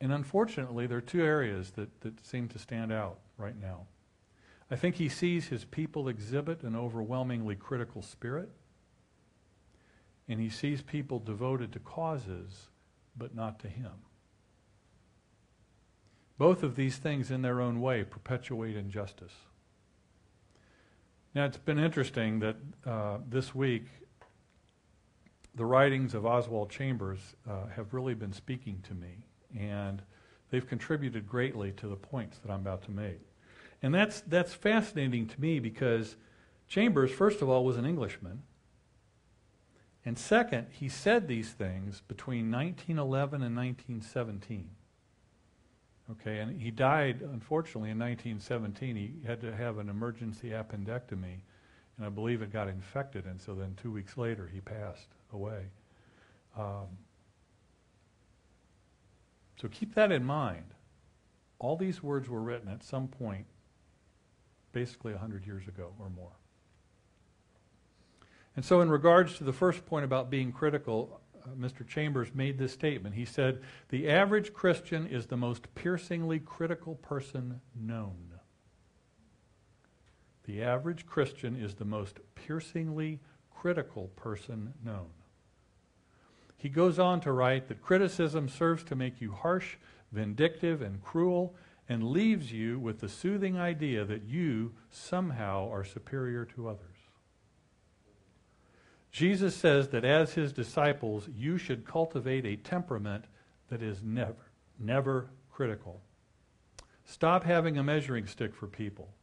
And 0.00 0.12
unfortunately, 0.12 0.86
there 0.86 0.98
are 0.98 1.02
two 1.02 1.22
areas 1.22 1.72
that, 1.72 2.00
that 2.02 2.24
seem 2.24 2.48
to 2.50 2.60
stand 2.60 2.92
out 2.92 3.18
right 3.36 3.60
now. 3.60 3.86
I 4.70 4.76
think 4.76 4.94
he 4.94 5.08
sees 5.08 5.48
his 5.48 5.64
people 5.64 6.08
exhibit 6.08 6.62
an 6.62 6.76
overwhelmingly 6.76 7.56
critical 7.56 8.02
spirit, 8.02 8.50
and 10.28 10.40
he 10.40 10.48
sees 10.48 10.80
people 10.80 11.18
devoted 11.18 11.72
to 11.72 11.80
causes, 11.80 12.68
but 13.16 13.34
not 13.34 13.58
to 13.60 13.68
him. 13.68 13.92
Both 16.36 16.62
of 16.62 16.74
these 16.74 16.96
things, 16.96 17.30
in 17.30 17.42
their 17.42 17.60
own 17.60 17.80
way, 17.80 18.02
perpetuate 18.04 18.76
injustice. 18.76 19.34
Now, 21.34 21.44
it's 21.44 21.58
been 21.58 21.78
interesting 21.78 22.40
that 22.40 22.56
uh, 22.86 23.18
this 23.28 23.54
week 23.54 23.86
the 25.54 25.64
writings 25.64 26.14
of 26.14 26.26
Oswald 26.26 26.70
Chambers 26.70 27.20
uh, 27.48 27.66
have 27.76 27.94
really 27.94 28.14
been 28.14 28.32
speaking 28.32 28.82
to 28.88 28.94
me, 28.94 29.24
and 29.56 30.02
they've 30.50 30.66
contributed 30.66 31.28
greatly 31.28 31.70
to 31.72 31.86
the 31.86 31.96
points 31.96 32.38
that 32.38 32.50
I'm 32.50 32.60
about 32.60 32.82
to 32.84 32.90
make. 32.90 33.20
And 33.82 33.94
that's, 33.94 34.20
that's 34.22 34.54
fascinating 34.54 35.26
to 35.28 35.40
me 35.40 35.60
because 35.60 36.16
Chambers, 36.68 37.10
first 37.10 37.42
of 37.42 37.48
all, 37.48 37.64
was 37.64 37.76
an 37.76 37.84
Englishman. 37.84 38.42
And 40.04 40.18
second, 40.18 40.66
he 40.70 40.88
said 40.88 41.28
these 41.28 41.50
things 41.52 42.02
between 42.06 42.50
1911 42.50 43.42
and 43.42 43.56
1917. 43.56 44.70
Okay, 46.10 46.38
and 46.38 46.60
he 46.60 46.70
died, 46.70 47.22
unfortunately, 47.22 47.90
in 47.90 47.98
1917. 47.98 48.96
He 48.96 49.26
had 49.26 49.40
to 49.40 49.54
have 49.54 49.78
an 49.78 49.88
emergency 49.88 50.50
appendectomy, 50.50 51.40
and 51.96 52.04
I 52.04 52.10
believe 52.10 52.42
it 52.42 52.52
got 52.52 52.68
infected, 52.68 53.24
and 53.24 53.40
so 53.40 53.54
then 53.54 53.74
two 53.80 53.90
weeks 53.90 54.18
later 54.18 54.50
he 54.52 54.60
passed 54.60 55.08
away. 55.32 55.62
Um, 56.58 56.98
so 59.56 59.68
keep 59.68 59.94
that 59.94 60.12
in 60.12 60.24
mind. 60.24 60.74
All 61.58 61.76
these 61.76 62.02
words 62.02 62.28
were 62.28 62.42
written 62.42 62.68
at 62.68 62.82
some 62.84 63.08
point 63.08 63.46
basically 64.72 65.12
100 65.12 65.46
years 65.46 65.66
ago 65.68 65.92
or 65.98 66.10
more. 66.10 66.32
And 68.56 68.64
so, 68.64 68.80
in 68.80 68.88
regards 68.88 69.36
to 69.38 69.44
the 69.44 69.52
first 69.52 69.84
point 69.84 70.04
about 70.04 70.30
being 70.30 70.52
critical, 70.52 71.20
uh, 71.44 71.48
Mr. 71.58 71.86
Chambers 71.86 72.34
made 72.34 72.58
this 72.58 72.72
statement. 72.72 73.14
He 73.14 73.24
said, 73.24 73.62
The 73.88 74.08
average 74.08 74.52
Christian 74.52 75.06
is 75.06 75.26
the 75.26 75.36
most 75.36 75.74
piercingly 75.74 76.38
critical 76.38 76.94
person 76.96 77.60
known. 77.74 78.34
The 80.44 80.62
average 80.62 81.06
Christian 81.06 81.56
is 81.56 81.74
the 81.74 81.84
most 81.84 82.20
piercingly 82.34 83.20
critical 83.50 84.08
person 84.14 84.74
known. 84.84 85.08
He 86.56 86.68
goes 86.68 86.98
on 86.98 87.20
to 87.22 87.32
write 87.32 87.68
that 87.68 87.82
criticism 87.82 88.48
serves 88.48 88.84
to 88.84 88.94
make 88.94 89.20
you 89.20 89.32
harsh, 89.32 89.76
vindictive, 90.12 90.80
and 90.80 91.02
cruel, 91.02 91.56
and 91.88 92.10
leaves 92.10 92.52
you 92.52 92.78
with 92.78 93.00
the 93.00 93.08
soothing 93.08 93.58
idea 93.58 94.04
that 94.04 94.22
you 94.22 94.72
somehow 94.90 95.70
are 95.70 95.84
superior 95.84 96.44
to 96.46 96.68
others. 96.68 96.93
Jesus 99.14 99.54
says 99.54 99.90
that 99.90 100.04
as 100.04 100.34
his 100.34 100.52
disciples, 100.52 101.28
you 101.36 101.56
should 101.56 101.86
cultivate 101.86 102.44
a 102.44 102.56
temperament 102.56 103.26
that 103.68 103.80
is 103.80 104.02
never, 104.02 104.50
never 104.76 105.30
critical. 105.52 106.00
Stop 107.04 107.44
having 107.44 107.78
a 107.78 107.84
measuring 107.84 108.26
stick 108.26 108.52
for 108.52 108.66
people. 108.66 109.14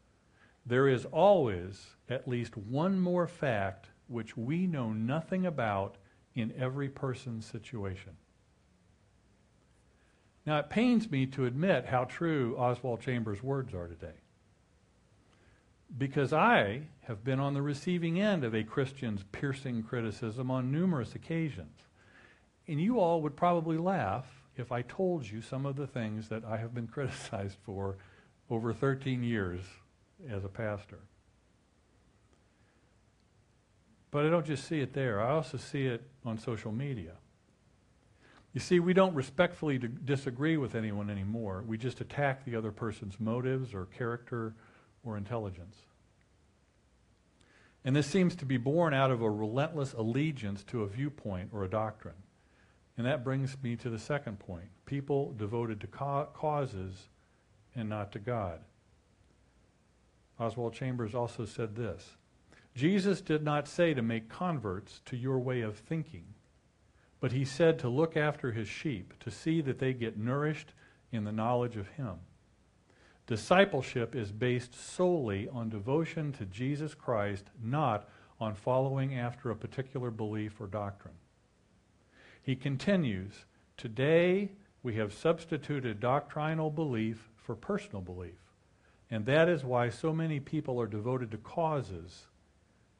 There 0.65 0.87
is 0.87 1.03
always 1.03 1.87
at 2.07 2.25
least 2.25 2.55
one 2.55 3.01
more 3.01 3.27
fact 3.27 3.87
which 4.07 4.37
we 4.37 4.65
know 4.65 4.93
nothing 4.93 5.45
about 5.45 5.97
in 6.35 6.53
every 6.57 6.87
person's 6.87 7.45
situation. 7.45 8.13
Now, 10.45 10.59
it 10.59 10.69
pains 10.69 11.11
me 11.11 11.25
to 11.25 11.43
admit 11.43 11.87
how 11.87 12.05
true 12.05 12.55
Oswald 12.57 13.01
Chambers' 13.01 13.43
words 13.43 13.73
are 13.73 13.89
today. 13.89 14.21
Because 15.97 16.33
I 16.33 16.83
have 17.03 17.23
been 17.23 17.39
on 17.39 17.53
the 17.53 17.61
receiving 17.61 18.19
end 18.19 18.43
of 18.43 18.55
a 18.55 18.63
Christian's 18.63 19.23
piercing 19.31 19.83
criticism 19.83 20.49
on 20.49 20.71
numerous 20.71 21.15
occasions. 21.15 21.77
And 22.67 22.79
you 22.79 22.99
all 22.99 23.21
would 23.21 23.35
probably 23.35 23.77
laugh 23.77 24.25
if 24.55 24.71
I 24.71 24.81
told 24.83 25.29
you 25.29 25.41
some 25.41 25.65
of 25.65 25.75
the 25.75 25.87
things 25.87 26.29
that 26.29 26.45
I 26.45 26.57
have 26.57 26.73
been 26.73 26.87
criticized 26.91 27.57
for 27.65 27.97
over 28.49 28.73
13 28.73 29.23
years 29.23 29.61
as 30.29 30.43
a 30.43 30.49
pastor. 30.49 30.99
But 34.11 34.25
I 34.25 34.29
don't 34.29 34.45
just 34.45 34.67
see 34.67 34.81
it 34.81 34.93
there, 34.93 35.21
I 35.21 35.31
also 35.31 35.57
see 35.57 35.85
it 35.85 36.03
on 36.25 36.37
social 36.37 36.71
media. 36.71 37.13
You 38.53 38.59
see, 38.59 38.81
we 38.81 38.93
don't 38.93 39.15
respectfully 39.15 39.77
disagree 39.77 40.57
with 40.57 40.75
anyone 40.75 41.09
anymore. 41.09 41.63
We 41.65 41.77
just 41.77 42.01
attack 42.01 42.43
the 42.43 42.57
other 42.57 42.71
person's 42.71 43.17
motives 43.17 43.73
or 43.73 43.85
character 43.85 44.53
or 45.03 45.17
intelligence. 45.17 45.77
And 47.83 47.95
this 47.95 48.07
seems 48.07 48.35
to 48.35 48.45
be 48.45 48.57
born 48.57 48.93
out 48.93 49.11
of 49.11 49.21
a 49.21 49.29
relentless 49.29 49.93
allegiance 49.93 50.63
to 50.65 50.83
a 50.83 50.87
viewpoint 50.87 51.49
or 51.51 51.63
a 51.63 51.69
doctrine. 51.69 52.15
And 52.97 53.07
that 53.07 53.23
brings 53.23 53.57
me 53.63 53.75
to 53.77 53.89
the 53.89 53.99
second 53.99 54.39
point 54.39 54.69
people 54.85 55.33
devoted 55.33 55.79
to 55.81 55.87
ca- 55.87 56.25
causes 56.25 57.07
and 57.75 57.89
not 57.89 58.11
to 58.11 58.19
God. 58.19 58.59
Oswald 60.39 60.73
Chambers 60.73 61.15
also 61.15 61.45
said 61.45 61.75
this 61.75 62.17
Jesus 62.75 63.21
did 63.21 63.43
not 63.43 63.67
say 63.67 63.93
to 63.93 64.01
make 64.01 64.29
converts 64.29 65.01
to 65.05 65.17
your 65.17 65.39
way 65.39 65.61
of 65.61 65.77
thinking, 65.77 66.25
but 67.19 67.31
he 67.31 67.45
said 67.45 67.79
to 67.79 67.89
look 67.89 68.15
after 68.15 68.51
his 68.51 68.67
sheep, 68.67 69.13
to 69.19 69.31
see 69.31 69.61
that 69.61 69.79
they 69.79 69.93
get 69.93 70.17
nourished 70.17 70.73
in 71.11 71.23
the 71.23 71.31
knowledge 71.31 71.77
of 71.77 71.87
him. 71.89 72.15
Discipleship 73.31 74.13
is 74.13 74.29
based 74.29 74.75
solely 74.75 75.47
on 75.47 75.69
devotion 75.69 76.33
to 76.33 76.45
Jesus 76.45 76.93
Christ, 76.93 77.45
not 77.63 78.09
on 78.41 78.55
following 78.55 79.17
after 79.17 79.49
a 79.49 79.55
particular 79.55 80.11
belief 80.11 80.59
or 80.59 80.67
doctrine. 80.67 81.13
He 82.43 82.57
continues, 82.57 83.45
Today 83.77 84.51
we 84.83 84.95
have 84.95 85.13
substituted 85.13 86.01
doctrinal 86.01 86.69
belief 86.69 87.29
for 87.37 87.55
personal 87.55 88.01
belief. 88.01 88.35
And 89.09 89.25
that 89.27 89.47
is 89.47 89.63
why 89.63 89.87
so 89.87 90.11
many 90.11 90.41
people 90.41 90.77
are 90.81 90.85
devoted 90.85 91.31
to 91.31 91.37
causes 91.37 92.27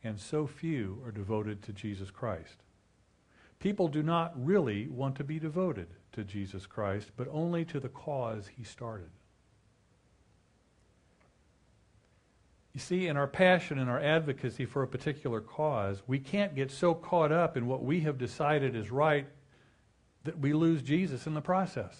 and 0.01 0.17
so 0.17 0.47
few 0.47 1.01
are 1.05 1.12
devoted 1.12 1.62
to 1.63 1.73
Jesus 1.73 2.10
Christ. 2.10 2.63
People 3.60 3.89
do 3.89 4.01
not 4.01 4.32
really 4.41 4.88
want 4.88 5.17
to 5.17 5.25
be 5.25 5.39
devoted 5.39 5.88
to 6.13 6.23
Jesus 6.23 6.65
Christ, 6.65 7.12
but 7.17 7.27
only 7.34 7.65
to 7.65 7.82
the 7.82 7.89
cause 7.89 8.47
he 8.55 8.63
started. 8.63 9.10
You 12.73 12.79
see, 12.79 13.07
in 13.07 13.17
our 13.17 13.27
passion 13.27 13.79
and 13.79 13.89
our 13.89 13.99
advocacy 13.99 14.65
for 14.65 14.81
a 14.81 14.88
particular 14.88 15.41
cause, 15.41 16.01
we 16.07 16.19
can't 16.19 16.55
get 16.55 16.71
so 16.71 16.93
caught 16.93 17.31
up 17.31 17.57
in 17.57 17.67
what 17.67 17.84
we 17.84 18.01
have 18.01 18.17
decided 18.17 18.75
is 18.75 18.91
right 18.91 19.27
that 20.23 20.39
we 20.39 20.53
lose 20.53 20.81
Jesus 20.81 21.27
in 21.27 21.34
the 21.34 21.41
process. 21.41 21.97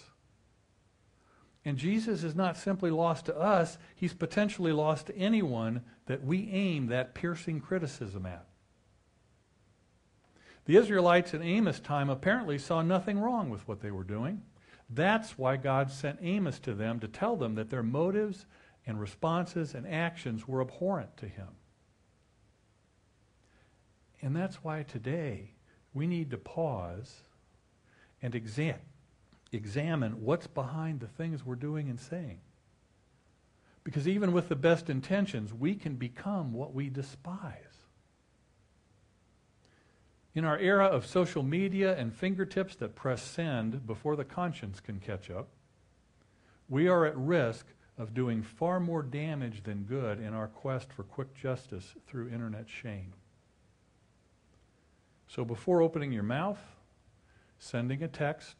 And 1.64 1.76
Jesus 1.76 2.24
is 2.24 2.34
not 2.34 2.56
simply 2.56 2.90
lost 2.90 3.26
to 3.26 3.36
us, 3.36 3.78
he's 3.94 4.14
potentially 4.14 4.72
lost 4.72 5.06
to 5.06 5.16
anyone 5.16 5.82
that 6.06 6.24
we 6.24 6.50
aim 6.50 6.86
that 6.86 7.14
piercing 7.14 7.60
criticism 7.60 8.26
at. 8.26 8.46
The 10.64 10.76
Israelites 10.76 11.34
in 11.34 11.42
Amos' 11.42 11.80
time 11.80 12.08
apparently 12.08 12.58
saw 12.58 12.82
nothing 12.82 13.18
wrong 13.18 13.50
with 13.50 13.66
what 13.68 13.80
they 13.80 13.90
were 13.90 14.04
doing. 14.04 14.42
That's 14.88 15.38
why 15.38 15.56
God 15.56 15.90
sent 15.90 16.18
Amos 16.22 16.58
to 16.60 16.74
them 16.74 17.00
to 17.00 17.08
tell 17.08 17.36
them 17.36 17.54
that 17.56 17.70
their 17.70 17.82
motives 17.82 18.46
and 18.86 19.00
responses 19.00 19.74
and 19.74 19.86
actions 19.86 20.46
were 20.46 20.60
abhorrent 20.60 21.16
to 21.18 21.26
him. 21.26 21.48
And 24.20 24.36
that's 24.36 24.56
why 24.56 24.82
today 24.82 25.54
we 25.92 26.06
need 26.06 26.30
to 26.30 26.38
pause 26.38 27.22
and 28.20 28.34
examine 28.34 28.80
examine 29.52 30.22
what's 30.22 30.46
behind 30.46 31.00
the 31.00 31.06
things 31.06 31.44
we're 31.44 31.54
doing 31.54 31.88
and 31.88 32.00
saying. 32.00 32.40
Because 33.84 34.08
even 34.08 34.32
with 34.32 34.48
the 34.48 34.56
best 34.56 34.88
intentions, 34.88 35.52
we 35.52 35.74
can 35.74 35.96
become 35.96 36.52
what 36.52 36.72
we 36.72 36.88
despise. 36.88 37.56
In 40.34 40.44
our 40.44 40.58
era 40.58 40.86
of 40.86 41.04
social 41.04 41.42
media 41.42 41.96
and 41.96 42.14
fingertips 42.14 42.76
that 42.76 42.94
press 42.94 43.22
send 43.22 43.86
before 43.86 44.16
the 44.16 44.24
conscience 44.24 44.80
can 44.80 44.98
catch 44.98 45.30
up, 45.30 45.48
we 46.68 46.88
are 46.88 47.04
at 47.04 47.16
risk 47.16 47.66
of 47.98 48.14
doing 48.14 48.42
far 48.42 48.80
more 48.80 49.02
damage 49.02 49.62
than 49.64 49.84
good 49.84 50.18
in 50.18 50.32
our 50.32 50.48
quest 50.48 50.92
for 50.92 51.02
quick 51.02 51.34
justice 51.34 51.94
through 52.06 52.28
internet 52.28 52.68
shame. 52.68 53.12
So 55.28 55.44
before 55.44 55.82
opening 55.82 56.12
your 56.12 56.22
mouth, 56.22 56.60
sending 57.58 58.02
a 58.02 58.08
text, 58.08 58.56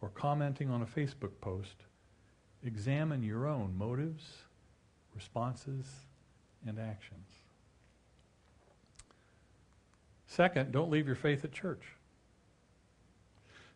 or 0.00 0.10
commenting 0.10 0.70
on 0.70 0.82
a 0.82 0.86
Facebook 0.86 1.40
post, 1.40 1.84
examine 2.62 3.22
your 3.22 3.46
own 3.46 3.74
motives, 3.76 4.42
responses, 5.14 5.86
and 6.66 6.78
actions. 6.78 7.28
Second, 10.26 10.72
don't 10.72 10.90
leave 10.90 11.06
your 11.06 11.16
faith 11.16 11.44
at 11.44 11.52
church. 11.52 11.82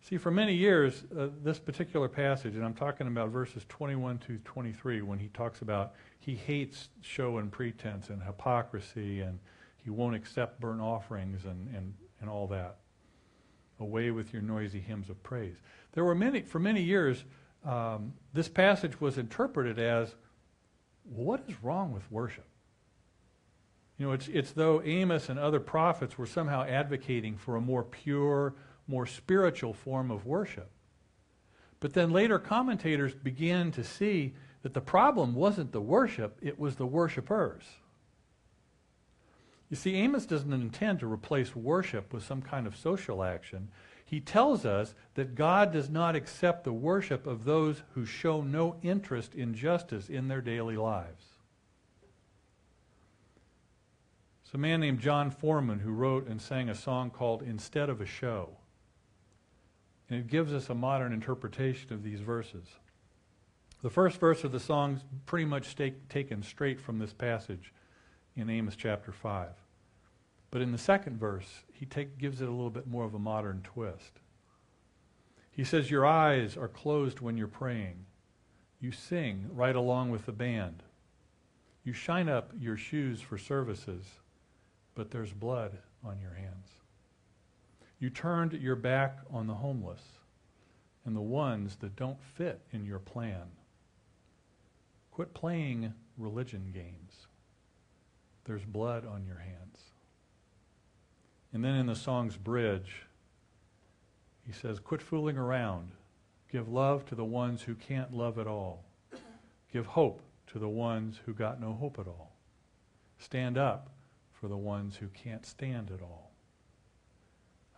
See, 0.09 0.17
for 0.17 0.31
many 0.31 0.55
years, 0.55 1.05
uh, 1.15 1.29
this 1.45 1.59
particular 1.59 2.09
passage, 2.09 2.55
and 2.55 2.65
I'm 2.65 2.73
talking 2.73 3.07
about 3.09 3.29
verses 3.29 3.67
21 3.69 4.17
to 4.21 4.39
23, 4.39 5.03
when 5.03 5.19
he 5.19 5.29
talks 5.29 5.61
about 5.61 5.93
he 6.19 6.35
hates 6.35 6.89
show 7.03 7.37
and 7.37 7.53
pretense 7.53 8.09
and 8.09 8.23
hypocrisy, 8.23 9.21
and 9.21 9.39
he 9.85 9.91
won't 9.91 10.17
accept 10.17 10.61
burnt 10.61 10.81
offerings 10.81 11.45
and, 11.45 11.69
and, 11.77 11.93
and 12.23 12.31
all 12.31 12.47
that. 12.47 12.79
Away 13.81 14.11
with 14.11 14.33
your 14.33 14.41
noisy 14.41 14.81
hymns 14.81 15.11
of 15.11 15.23
praise. 15.23 15.57
There 15.93 16.05
were 16.05 16.15
many, 16.15 16.41
for 16.41 16.59
many 16.59 16.81
years, 16.81 17.27
um, 17.63 18.15
this 18.33 18.49
passage 18.49 18.99
was 19.03 19.19
interpreted 19.19 19.79
as, 19.79 20.15
what 21.05 21.45
is 21.47 21.63
wrong 21.63 21.93
with 21.93 22.11
worship? 22.11 22.47
You 23.99 24.07
know, 24.07 24.13
it's, 24.13 24.29
it's 24.29 24.53
though 24.53 24.81
Amos 24.83 25.29
and 25.29 25.39
other 25.39 25.61
prophets 25.61 26.17
were 26.17 26.25
somehow 26.25 26.65
advocating 26.65 27.37
for 27.37 27.57
a 27.57 27.61
more 27.61 27.83
pure, 27.83 28.55
more 28.89 29.07
spiritual 29.07 29.73
form 29.73 30.11
of 30.11 30.27
worship. 30.27 30.71
But 31.81 31.93
then 31.93 32.11
later 32.11 32.39
commentators 32.39 33.15
began 33.15 33.71
to 33.73 33.85
see 33.85 34.35
that 34.63 34.75
the 34.75 34.81
problem 34.81 35.35
wasn't 35.35 35.71
the 35.71 35.81
worship, 35.81 36.39
it 36.43 36.59
was 36.59 36.77
the 36.77 36.87
worshipers. 36.87 37.63
You 39.71 39.77
see, 39.77 39.97
Amos 39.97 40.27
doesn't 40.27 40.53
intend 40.53 41.01
to 41.01 41.13
replace 41.13 41.55
worship 41.55 42.13
with 42.13 42.25
some 42.25 42.43
kind 42.43 42.67
of 42.67 42.77
social 42.77 43.23
action. 43.23 43.69
He 44.05 44.21
tells 44.21 44.65
us 44.65 44.95
that 45.15 45.35
God 45.35 45.73
does 45.73 45.91
not 45.91 46.17
accept 46.17 46.65
the 46.65 46.73
worship 46.73 47.27
of 47.27 47.45
those 47.45 47.83
who 47.93 48.07
show 48.07 48.41
no 48.41 48.77
interest 48.83 49.35
in 49.35 49.53
justice 49.53 50.09
in 50.09 50.29
their 50.29 50.41
daily 50.41 50.77
lives. 50.77 51.25
It's 54.43 54.55
a 54.55 54.59
man 54.59 54.81
named 54.81 55.01
Jon 55.01 55.31
Foreman 55.31 55.81
who 55.81 55.91
wrote 55.91 56.27
and 56.27 56.41
sang 56.41 56.71
a 56.71 56.75
song 56.75 57.11
called 57.11 57.43
Instead 57.43 57.91
of 57.91 58.01
a 58.01 58.07
Show. 58.07 58.57
And 60.09 60.21
it 60.21 60.27
gives 60.27 60.53
us 60.53 60.71
a 60.71 60.75
modern 60.75 61.13
interpretation 61.13 61.93
of 61.93 62.03
these 62.03 62.21
verses. 62.21 62.67
The 63.83 63.91
first 63.91 64.19
verse 64.19 64.43
of 64.43 64.53
the 64.53 64.61
song's 64.61 65.01
pretty 65.27 65.45
much 65.45 65.77
take, 65.77 66.09
taken 66.09 66.43
straight 66.43 66.81
from 66.81 66.99
this 66.99 67.13
passage 67.13 67.73
in 68.37 68.51
Amos 68.51 68.75
chapter 68.75 69.13
5. 69.13 69.49
But 70.51 70.63
in 70.63 70.73
the 70.73 70.79
second 70.79 71.19
verse, 71.19 71.65
he 71.73 71.85
take, 71.87 72.19
gives 72.19 72.41
it 72.41 72.49
a 72.49 72.51
little 72.51 72.71
bit 72.71 72.87
more 72.87 73.05
of 73.05 73.15
a 73.15 73.19
modern 73.19 73.61
twist. 73.63 74.21
He 75.51 75.65
says, 75.65 75.91
Your 75.91 76.07
eyes 76.07 76.57
are 76.57 76.69
closed 76.69 77.21
when 77.21 77.37
you're 77.37 77.49
praying. 77.49 78.07
You 78.81 78.93
sing 78.93 79.51
right 79.53 79.77
along 79.77 80.11
with 80.11 80.25
the 80.25 80.33
band. 80.33 80.83
You 81.85 81.93
shine 81.93 82.29
up 82.29 82.53
your 82.59 82.77
shoes 82.77 83.21
for 83.21 83.39
services, 83.39 84.05
but 84.95 85.11
there's 85.11 85.33
blood 85.33 85.79
on 86.05 86.21
your 86.21 86.35
hands. 86.35 86.69
You 87.99 88.11
turned 88.11 88.53
your 88.53 88.77
back 88.77 89.19
on 89.31 89.47
the 89.47 89.55
homeless 89.55 90.03
and 91.05 91.17
the 91.17 91.21
ones 91.21 91.77
that 91.77 91.97
don't 91.97 92.23
fit 92.23 92.61
in 92.73 92.85
your 92.85 92.99
plan. 92.99 93.51
Quit 95.11 95.35
playing 95.35 95.93
religion 96.17 96.71
games. 96.73 97.27
There's 98.45 98.65
blood 98.65 99.05
on 99.05 99.25
your 99.27 99.39
hands. 99.39 99.93
And 101.53 101.65
then 101.65 101.75
in 101.75 101.87
the 101.87 101.97
song's 101.97 102.37
bridge, 102.37 103.07
he 104.47 104.53
says, 104.53 104.79
Quit 104.79 105.03
fooling 105.03 105.37
around. 105.37 105.91
Give 106.51 106.69
love 106.69 107.05
to 107.07 107.15
the 107.15 107.25
ones 107.25 107.63
who 107.63 107.75
can't 107.75 108.15
love 108.15 108.39
at 108.39 108.47
all. 108.47 108.85
Give 109.73 109.87
hope 109.87 110.23
to 110.53 110.59
the 110.59 110.69
ones 110.69 111.21
who 111.27 111.35
got 111.35 111.61
no 111.61 111.73
hope 111.75 111.99
at 111.99 112.07
all. 112.07 112.33
Stand 113.19 113.59
up 113.59 113.91
for 114.33 114.49
the 114.49 114.57
ones 114.57 114.97
who 114.97 115.09
can't 115.09 115.45
stand 115.45 115.91
at 115.91 116.01
all. 116.01 116.28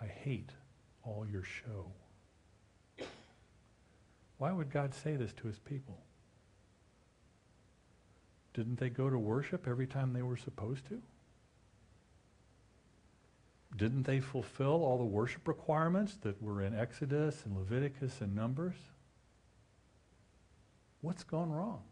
I 0.01 0.07
hate 0.07 0.51
all 1.03 1.27
your 1.31 1.43
show. 1.43 3.07
Why 4.39 4.53
would 4.53 4.71
God 4.71 4.95
say 4.95 5.17
this 5.17 5.33
to 5.35 5.47
his 5.47 5.59
people? 5.59 5.99
Didn't 8.55 8.79
they 8.79 8.89
go 8.89 9.11
to 9.11 9.19
worship 9.19 9.69
every 9.69 9.87
time 9.87 10.13
they 10.13 10.23
were 10.23 10.37
supposed 10.37 10.87
to? 10.89 11.01
Didn't 13.77 14.03
they 14.05 14.21
fulfill 14.21 14.85
all 14.85 14.99
the 14.99 15.05
worship 15.05 15.47
requirements 15.47 16.17
that 16.23 16.43
were 16.43 16.63
in 16.63 16.75
Exodus 16.75 17.45
and 17.45 17.57
Leviticus 17.57 18.21
and 18.21 18.35
Numbers? 18.35 18.75
What's 21.03 21.23
gone 21.23 21.51
wrong? 21.51 21.83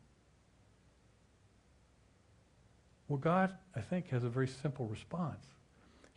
Well, 3.06 3.18
God, 3.18 3.54
I 3.74 3.80
think, 3.80 4.08
has 4.10 4.24
a 4.24 4.28
very 4.28 4.48
simple 4.48 4.86
response. 4.86 5.44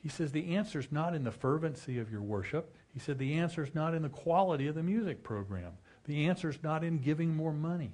He 0.01 0.09
says 0.09 0.31
the 0.31 0.55
answer 0.55 0.79
is 0.79 0.91
not 0.91 1.13
in 1.13 1.23
the 1.23 1.31
fervency 1.31 1.99
of 1.99 2.11
your 2.11 2.21
worship. 2.21 2.75
He 2.91 2.99
said 2.99 3.19
the 3.19 3.35
answer 3.35 3.63
is 3.63 3.75
not 3.75 3.93
in 3.93 4.01
the 4.01 4.09
quality 4.09 4.67
of 4.67 4.75
the 4.75 4.83
music 4.83 5.23
program. 5.23 5.73
The 6.05 6.27
answer 6.27 6.49
is 6.49 6.63
not 6.63 6.83
in 6.83 6.97
giving 6.97 7.35
more 7.35 7.53
money 7.53 7.91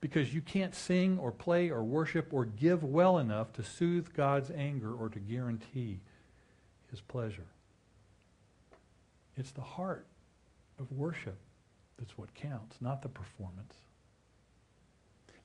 because 0.00 0.34
you 0.34 0.42
can't 0.42 0.74
sing 0.74 1.18
or 1.18 1.32
play 1.32 1.70
or 1.70 1.82
worship 1.82 2.34
or 2.34 2.44
give 2.44 2.84
well 2.84 3.16
enough 3.16 3.54
to 3.54 3.62
soothe 3.62 4.12
God's 4.12 4.50
anger 4.50 4.92
or 4.92 5.08
to 5.08 5.18
guarantee 5.18 6.00
his 6.90 7.00
pleasure. 7.00 7.46
It's 9.38 9.52
the 9.52 9.62
heart 9.62 10.06
of 10.78 10.92
worship 10.92 11.38
that's 11.98 12.18
what 12.18 12.34
counts, 12.34 12.76
not 12.82 13.00
the 13.00 13.08
performance. 13.08 13.74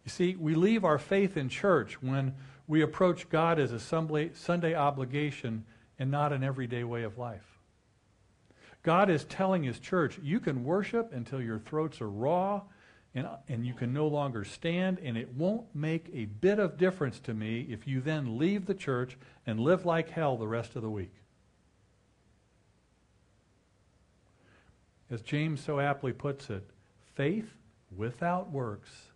You 0.05 0.12
see, 0.12 0.35
we 0.35 0.55
leave 0.55 0.85
our 0.85 0.97
faith 0.97 1.38
in 1.38 1.49
church 1.49 2.01
when 2.01 2.33
we 2.67 2.81
approach 2.81 3.29
God 3.29 3.59
as 3.59 3.71
a 3.71 3.79
Sunday 3.79 4.75
obligation 4.75 5.65
and 5.97 6.12
not 6.12 6.31
an 6.31 6.43
everyday 6.43 6.83
way 6.83 7.03
of 7.03 7.17
life. 7.17 7.59
God 8.83 9.09
is 9.09 9.25
telling 9.25 9.63
his 9.63 9.79
church, 9.79 10.19
you 10.23 10.39
can 10.39 10.63
worship 10.63 11.12
until 11.12 11.41
your 11.41 11.59
throats 11.59 11.99
are 11.99 12.09
raw 12.09 12.62
and, 13.15 13.27
and 13.47 13.65
you 13.65 13.73
can 13.73 13.91
no 13.91 14.07
longer 14.07 14.43
stand, 14.43 14.99
and 14.99 15.17
it 15.17 15.33
won't 15.33 15.65
make 15.73 16.09
a 16.13 16.25
bit 16.25 16.59
of 16.59 16.77
difference 16.77 17.19
to 17.21 17.33
me 17.33 17.65
if 17.69 17.88
you 17.88 18.01
then 18.01 18.38
leave 18.38 18.67
the 18.67 18.75
church 18.75 19.17
and 19.47 19.59
live 19.59 19.83
like 19.83 20.12
hell 20.12 20.38
the 20.38 20.47
rest 20.47 20.75
of 20.75 20.83
the 20.83 20.89
week. 20.89 21.13
As 25.09 25.23
James 25.23 25.59
so 25.59 25.79
aptly 25.79 26.13
puts 26.13 26.51
it, 26.51 26.69
faith 27.15 27.49
without 27.95 28.51
works 28.51 29.09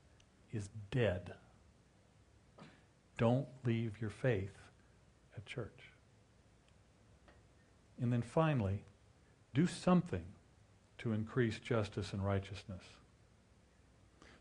is 0.53 0.69
dead. 0.91 1.33
Don't 3.17 3.47
leave 3.65 3.99
your 3.99 4.09
faith 4.09 4.57
at 5.35 5.45
church. 5.45 5.91
And 8.01 8.11
then 8.11 8.21
finally, 8.21 8.83
do 9.53 9.67
something 9.67 10.25
to 10.97 11.13
increase 11.13 11.59
justice 11.59 12.13
and 12.13 12.25
righteousness. 12.25 12.83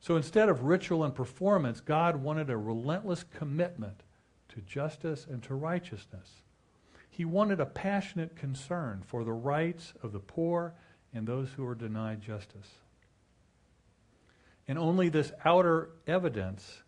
So 0.01 0.16
instead 0.16 0.48
of 0.48 0.64
ritual 0.64 1.05
and 1.05 1.14
performance, 1.14 1.81
God 1.81 2.16
wanted 2.16 2.51
a 2.51 2.57
relentless 2.57 3.25
commitment 3.25 4.03
to 4.48 4.61
justice 4.61 5.27
and 5.31 5.42
to 5.44 5.55
righteousness. 5.55 6.42
He 7.09 7.25
wanted 7.25 7.61
a 7.61 7.66
passionate 7.66 8.35
concern 8.37 9.03
for 9.07 9.22
the 9.22 9.33
rights 9.33 9.92
of 10.03 10.12
the 10.12 10.18
poor 10.18 10.75
and 11.14 11.27
those 11.27 11.51
who 11.53 11.66
are 11.66 11.75
denied 11.75 12.20
justice. 12.20 12.68
And 14.72 14.78
only 14.78 15.11
this 15.11 15.32
outer 15.44 15.90
evidence 16.06 16.82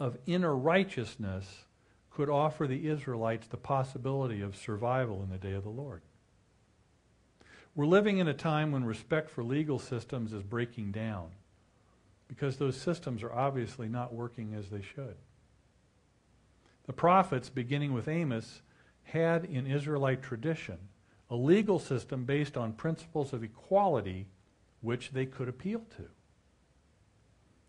of 0.00 0.18
inner 0.26 0.52
righteousness 0.56 1.64
could 2.10 2.28
offer 2.28 2.66
the 2.66 2.88
Israelites 2.88 3.46
the 3.46 3.56
possibility 3.56 4.40
of 4.40 4.56
survival 4.56 5.22
in 5.22 5.30
the 5.30 5.38
day 5.38 5.52
of 5.52 5.62
the 5.62 5.70
Lord. 5.70 6.02
We're 7.76 7.86
living 7.86 8.18
in 8.18 8.26
a 8.26 8.34
time 8.34 8.72
when 8.72 8.82
respect 8.82 9.30
for 9.30 9.44
legal 9.44 9.78
systems 9.78 10.32
is 10.32 10.42
breaking 10.42 10.90
down 10.90 11.28
because 12.26 12.56
those 12.56 12.76
systems 12.76 13.22
are 13.22 13.32
obviously 13.32 13.88
not 13.88 14.12
working 14.12 14.54
as 14.54 14.68
they 14.68 14.82
should. 14.82 15.14
The 16.88 16.92
prophets, 16.92 17.48
beginning 17.48 17.92
with 17.92 18.08
Amos, 18.08 18.60
had 19.04 19.44
in 19.44 19.68
Israelite 19.68 20.20
tradition 20.20 20.78
a 21.30 21.36
legal 21.36 21.78
system 21.78 22.24
based 22.24 22.56
on 22.56 22.72
principles 22.72 23.32
of 23.32 23.44
equality 23.44 24.26
which 24.80 25.12
they 25.12 25.26
could 25.26 25.48
appeal 25.48 25.82
to. 25.96 26.08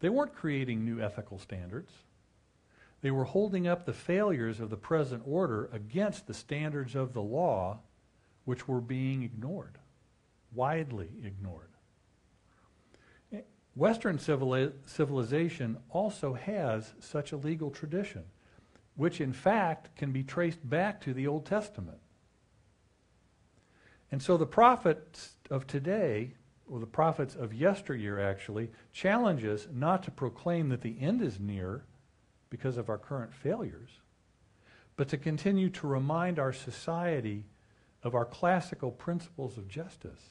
They 0.02 0.10
weren't 0.10 0.36
creating 0.36 0.84
new 0.84 1.00
ethical 1.00 1.40
standards. 1.40 1.92
They 3.02 3.12
were 3.12 3.24
holding 3.24 3.68
up 3.68 3.86
the 3.86 3.94
failures 3.94 4.60
of 4.60 4.70
the 4.70 4.78
present 4.78 5.24
order 5.26 5.70
against 5.72 6.28
the 6.28 6.34
standards 6.34 6.96
of 6.96 7.14
the 7.14 7.22
law 7.22 7.80
which 8.46 8.68
were 8.68 8.82
being 8.82 9.24
ignored, 9.24 9.78
widely 10.54 11.10
ignored. 11.24 11.70
Western 13.74 14.20
civilization 14.20 15.78
also 15.90 16.34
has 16.34 16.94
such 17.00 17.32
a 17.32 17.38
legal 17.38 17.72
tradition, 17.72 18.26
which 18.96 19.22
in 19.22 19.32
fact 19.32 19.96
can 19.96 20.12
be 20.12 20.24
traced 20.24 20.68
back 20.70 21.00
to 21.02 21.14
the 21.14 21.26
Old 21.26 21.46
Testament. 21.46 22.00
And 24.12 24.22
so 24.22 24.36
the 24.36 24.46
prophets 24.46 25.38
of 25.50 25.66
today, 25.68 26.34
or 26.72 26.80
the 26.80 26.86
prophets 26.86 27.36
of 27.36 27.54
yesteryear 27.54 28.18
actually, 28.18 28.72
challenge 28.94 29.44
us 29.44 29.68
not 29.74 30.02
to 30.04 30.10
proclaim 30.10 30.70
that 30.70 30.80
the 30.80 30.96
end 31.02 31.22
is 31.22 31.38
near 31.38 31.84
because 32.50 32.78
of 32.78 32.90
our 32.90 32.98
current 32.98 33.34
failures, 33.34 33.90
but 34.96 35.10
to 35.10 35.18
continue 35.18 35.70
to 35.70 35.86
remind 35.86 36.40
our 36.40 36.54
society 36.54 37.44
of 38.04 38.16
our 38.16 38.24
classical 38.24 38.90
principles 38.90 39.58
of 39.58 39.68
justice 39.68 40.30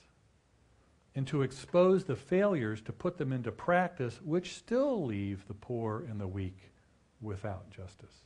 and 1.15 1.27
to 1.27 1.43
expose 1.43 2.05
the 2.05 2.17
failures 2.17 2.81
to 2.81 2.93
put 2.93 3.19
them 3.19 3.33
into 3.33 3.53
practice, 3.53 4.19
which 4.23 4.55
still 4.55 5.05
leave 5.05 5.47
the 5.47 5.55
poor 5.55 6.07
and 6.09 6.19
the 6.19 6.27
weak 6.27 6.73
without 7.21 7.69
justice. 7.69 8.25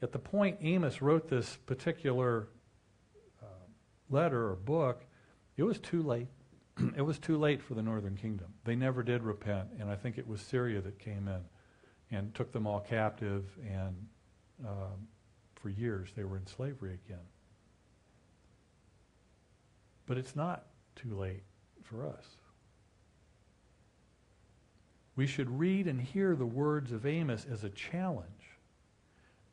At 0.00 0.12
the 0.12 0.18
point 0.20 0.58
Amos 0.60 1.02
wrote 1.02 1.28
this 1.28 1.56
particular 1.66 2.46
uh, 3.42 3.46
letter 4.10 4.50
or 4.50 4.54
book, 4.54 5.04
it 5.58 5.64
was 5.64 5.78
too 5.78 6.02
late. 6.02 6.28
it 6.96 7.02
was 7.02 7.18
too 7.18 7.36
late 7.36 7.60
for 7.60 7.74
the 7.74 7.82
northern 7.82 8.16
kingdom. 8.16 8.46
They 8.64 8.76
never 8.76 9.02
did 9.02 9.22
repent, 9.22 9.68
and 9.78 9.90
I 9.90 9.96
think 9.96 10.16
it 10.16 10.26
was 10.26 10.40
Syria 10.40 10.80
that 10.80 10.98
came 10.98 11.28
in 11.28 11.40
and 12.10 12.34
took 12.34 12.52
them 12.52 12.66
all 12.66 12.80
captive, 12.80 13.44
and 13.68 13.94
um, 14.66 15.08
for 15.56 15.68
years 15.68 16.08
they 16.16 16.24
were 16.24 16.36
in 16.36 16.46
slavery 16.46 16.98
again. 17.06 17.26
But 20.06 20.16
it's 20.16 20.34
not 20.34 20.66
too 20.96 21.14
late 21.14 21.42
for 21.82 22.06
us. 22.06 22.24
We 25.16 25.26
should 25.26 25.50
read 25.50 25.88
and 25.88 26.00
hear 26.00 26.36
the 26.36 26.46
words 26.46 26.92
of 26.92 27.04
Amos 27.04 27.44
as 27.50 27.64
a 27.64 27.70
challenge, 27.70 28.56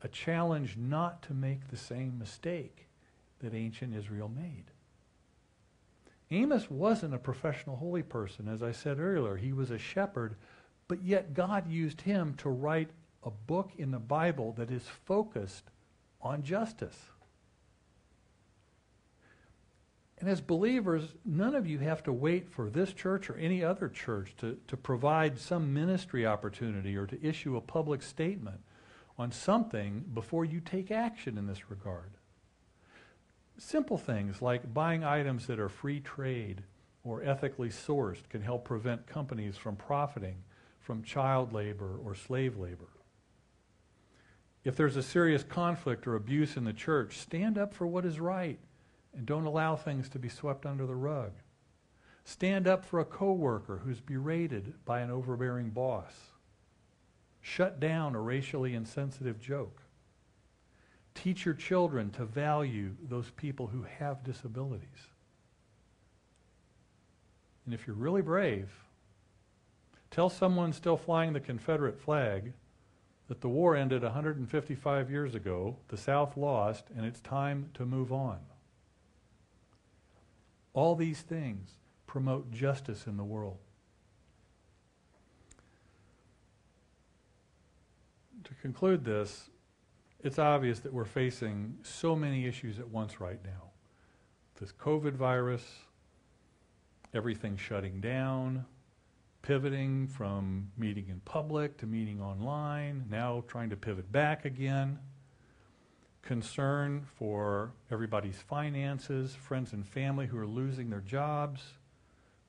a 0.03 0.07
challenge 0.07 0.77
not 0.77 1.23
to 1.23 1.33
make 1.33 1.67
the 1.67 1.77
same 1.77 2.19
mistake 2.19 2.87
that 3.39 3.55
ancient 3.55 3.95
Israel 3.95 4.29
made. 4.29 4.65
Amos 6.31 6.69
wasn't 6.69 7.13
a 7.13 7.19
professional 7.19 7.75
holy 7.75 8.03
person, 8.03 8.47
as 8.47 8.63
I 8.63 8.71
said 8.71 8.99
earlier. 8.99 9.35
He 9.37 9.53
was 9.53 9.71
a 9.71 9.77
shepherd, 9.77 10.35
but 10.87 11.03
yet 11.03 11.33
God 11.33 11.69
used 11.69 12.01
him 12.01 12.33
to 12.35 12.49
write 12.49 12.89
a 13.23 13.31
book 13.31 13.71
in 13.77 13.91
the 13.91 13.99
Bible 13.99 14.53
that 14.53 14.71
is 14.71 14.83
focused 15.05 15.69
on 16.21 16.43
justice. 16.43 16.97
And 20.17 20.29
as 20.29 20.41
believers, 20.41 21.13
none 21.25 21.55
of 21.55 21.67
you 21.67 21.79
have 21.79 22.01
to 22.03 22.13
wait 22.13 22.49
for 22.49 22.69
this 22.69 22.93
church 22.93 23.29
or 23.29 23.35
any 23.35 23.63
other 23.63 23.89
church 23.89 24.33
to, 24.37 24.57
to 24.67 24.77
provide 24.77 25.37
some 25.37 25.73
ministry 25.73 26.25
opportunity 26.25 26.95
or 26.95 27.05
to 27.05 27.23
issue 27.23 27.57
a 27.57 27.61
public 27.61 28.01
statement 28.01 28.61
on 29.17 29.31
something 29.31 30.05
before 30.13 30.45
you 30.45 30.61
take 30.61 30.89
action 30.89 31.37
in 31.37 31.47
this 31.47 31.69
regard. 31.69 32.11
Simple 33.57 33.97
things 33.97 34.41
like 34.41 34.73
buying 34.73 35.03
items 35.03 35.47
that 35.47 35.59
are 35.59 35.69
free 35.69 35.99
trade 35.99 36.63
or 37.03 37.23
ethically 37.23 37.69
sourced 37.69 38.27
can 38.29 38.41
help 38.41 38.65
prevent 38.65 39.07
companies 39.07 39.55
from 39.57 39.75
profiting 39.75 40.43
from 40.79 41.01
child 41.01 41.51
labor 41.51 41.97
or 42.03 42.13
slave 42.13 42.57
labor. 42.57 42.89
If 44.63 44.75
there's 44.75 44.97
a 44.97 45.03
serious 45.03 45.43
conflict 45.43 46.05
or 46.05 46.15
abuse 46.15 46.57
in 46.57 46.63
the 46.63 46.73
church, 46.73 47.17
stand 47.17 47.57
up 47.57 47.73
for 47.73 47.87
what 47.87 48.05
is 48.05 48.19
right 48.19 48.59
and 49.15 49.25
don't 49.25 49.45
allow 49.45 49.75
things 49.75 50.09
to 50.09 50.19
be 50.19 50.29
swept 50.29 50.65
under 50.65 50.85
the 50.85 50.95
rug. 50.95 51.31
Stand 52.23 52.67
up 52.67 52.83
for 52.83 52.99
a 52.99 53.05
coworker 53.05 53.81
who's 53.83 54.01
berated 54.01 54.73
by 54.83 54.99
an 55.01 55.11
overbearing 55.11 55.69
boss. 55.69 56.13
Shut 57.41 57.79
down 57.79 58.15
a 58.15 58.21
racially 58.21 58.73
insensitive 58.73 59.39
joke. 59.39 59.81
Teach 61.15 61.45
your 61.45 61.55
children 61.55 62.11
to 62.11 62.25
value 62.25 62.91
those 63.09 63.31
people 63.31 63.67
who 63.67 63.83
have 63.97 64.23
disabilities. 64.23 65.09
And 67.65 67.73
if 67.73 67.87
you're 67.87 67.95
really 67.95 68.21
brave, 68.21 68.69
tell 70.11 70.29
someone 70.29 70.71
still 70.71 70.97
flying 70.97 71.33
the 71.33 71.39
Confederate 71.39 71.99
flag 71.99 72.53
that 73.27 73.41
the 73.41 73.49
war 73.49 73.75
ended 73.75 74.03
155 74.03 75.09
years 75.09 75.33
ago, 75.33 75.77
the 75.87 75.97
South 75.97 76.37
lost, 76.37 76.85
and 76.95 77.05
it's 77.05 77.21
time 77.21 77.69
to 77.73 77.85
move 77.85 78.11
on. 78.11 78.37
All 80.73 80.95
these 80.95 81.21
things 81.21 81.71
promote 82.05 82.51
justice 82.51 83.07
in 83.07 83.17
the 83.17 83.23
world. 83.23 83.57
To 88.43 88.53
conclude 88.61 89.03
this, 89.03 89.49
it's 90.25 90.39
obvious 90.39 90.79
that 90.79 90.91
we're 90.91 91.05
facing 91.05 91.77
so 91.83 92.15
many 92.15 92.47
issues 92.47 92.79
at 92.79 92.87
once 92.87 93.21
right 93.21 93.39
now. 93.45 93.69
This 94.59 94.71
COVID 94.71 95.13
virus, 95.13 95.63
everything 97.13 97.57
shutting 97.57 98.01
down, 98.01 98.65
pivoting 99.43 100.07
from 100.07 100.71
meeting 100.79 101.09
in 101.09 101.19
public 101.25 101.77
to 101.77 101.85
meeting 101.85 102.23
online, 102.23 103.05
now 103.07 103.43
trying 103.47 103.69
to 103.69 103.75
pivot 103.75 104.11
back 104.11 104.45
again, 104.45 104.97
concern 106.23 107.05
for 107.19 107.71
everybody's 107.91 108.37
finances, 108.37 109.35
friends 109.35 109.73
and 109.73 109.87
family 109.87 110.25
who 110.25 110.39
are 110.39 110.47
losing 110.47 110.89
their 110.89 111.01
jobs, 111.01 111.61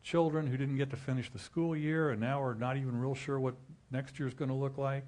children 0.02 0.46
who 0.46 0.56
didn't 0.56 0.78
get 0.78 0.88
to 0.88 0.96
finish 0.96 1.30
the 1.30 1.38
school 1.38 1.76
year 1.76 2.08
and 2.08 2.22
now 2.22 2.42
are 2.42 2.54
not 2.54 2.78
even 2.78 2.98
real 2.98 3.14
sure 3.14 3.38
what 3.38 3.54
next 3.90 4.18
year 4.18 4.26
is 4.26 4.32
going 4.32 4.48
to 4.48 4.54
look 4.54 4.78
like 4.78 5.06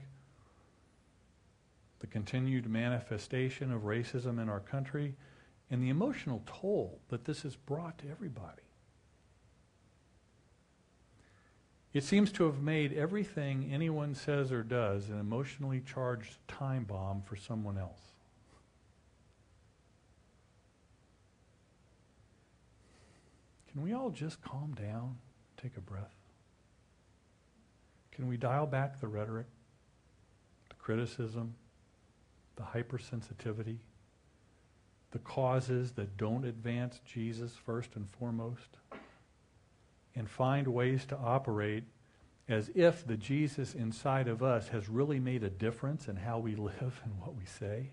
the 2.01 2.07
continued 2.07 2.69
manifestation 2.69 3.73
of 3.73 3.83
racism 3.83 4.41
in 4.41 4.49
our 4.49 4.61
country, 4.61 5.15
and 5.71 5.83
the 5.83 5.89
emotional 5.89 6.43
toll 6.47 7.01
that 7.09 7.25
this 7.25 7.43
has 7.43 7.57
brought 7.57 7.99
to 7.99 8.09
everybody. 8.11 8.63
It 11.93 12.05
seems 12.05 12.31
to 12.33 12.45
have 12.45 12.63
made 12.63 12.93
everything 12.93 13.71
anyone 13.73 14.15
says 14.15 14.53
or 14.53 14.63
does 14.63 15.09
an 15.09 15.19
emotionally 15.19 15.81
charged 15.81 16.37
time 16.47 16.85
bomb 16.85 17.23
for 17.23 17.37
someone 17.37 17.79
else. 17.79 18.01
Can 23.73 23.83
we 23.83 23.93
all 23.93 24.11
just 24.11 24.43
calm 24.43 24.75
down, 24.75 25.17
take 25.61 25.77
a 25.77 25.81
breath? 25.81 26.15
Can 28.13 28.27
we 28.29 28.37
dial 28.37 28.67
back 28.67 29.01
the 29.01 29.09
rhetoric, 29.09 29.47
the 30.69 30.75
criticism, 30.75 31.55
the 32.59 32.65
hypersensitivity, 32.79 33.79
the 35.13 35.19
causes 35.21 35.93
that 35.93 36.17
don't 36.19 36.45
advance 36.45 37.01
Jesus 37.07 37.55
first 37.55 37.97
and 37.97 38.09
foremost, 38.11 38.77
and 40.15 40.29
find 40.29 40.69
ways 40.69 41.07
to 41.07 41.17
operate 41.17 41.85
as 42.49 42.71
if 42.75 43.07
the 43.07 43.17
Jesus 43.17 43.75
inside 43.75 44.27
of 44.27 44.43
us 44.43 44.69
has 44.69 44.89
really 44.89 45.21
made 45.21 45.45
a 45.45 45.51
difference 45.51 46.09
in 46.09 46.17
how 46.17 46.39
we 46.39 46.57
live 46.57 47.01
and 47.05 47.19
what 47.21 47.35
we 47.35 47.45
say. 47.45 47.91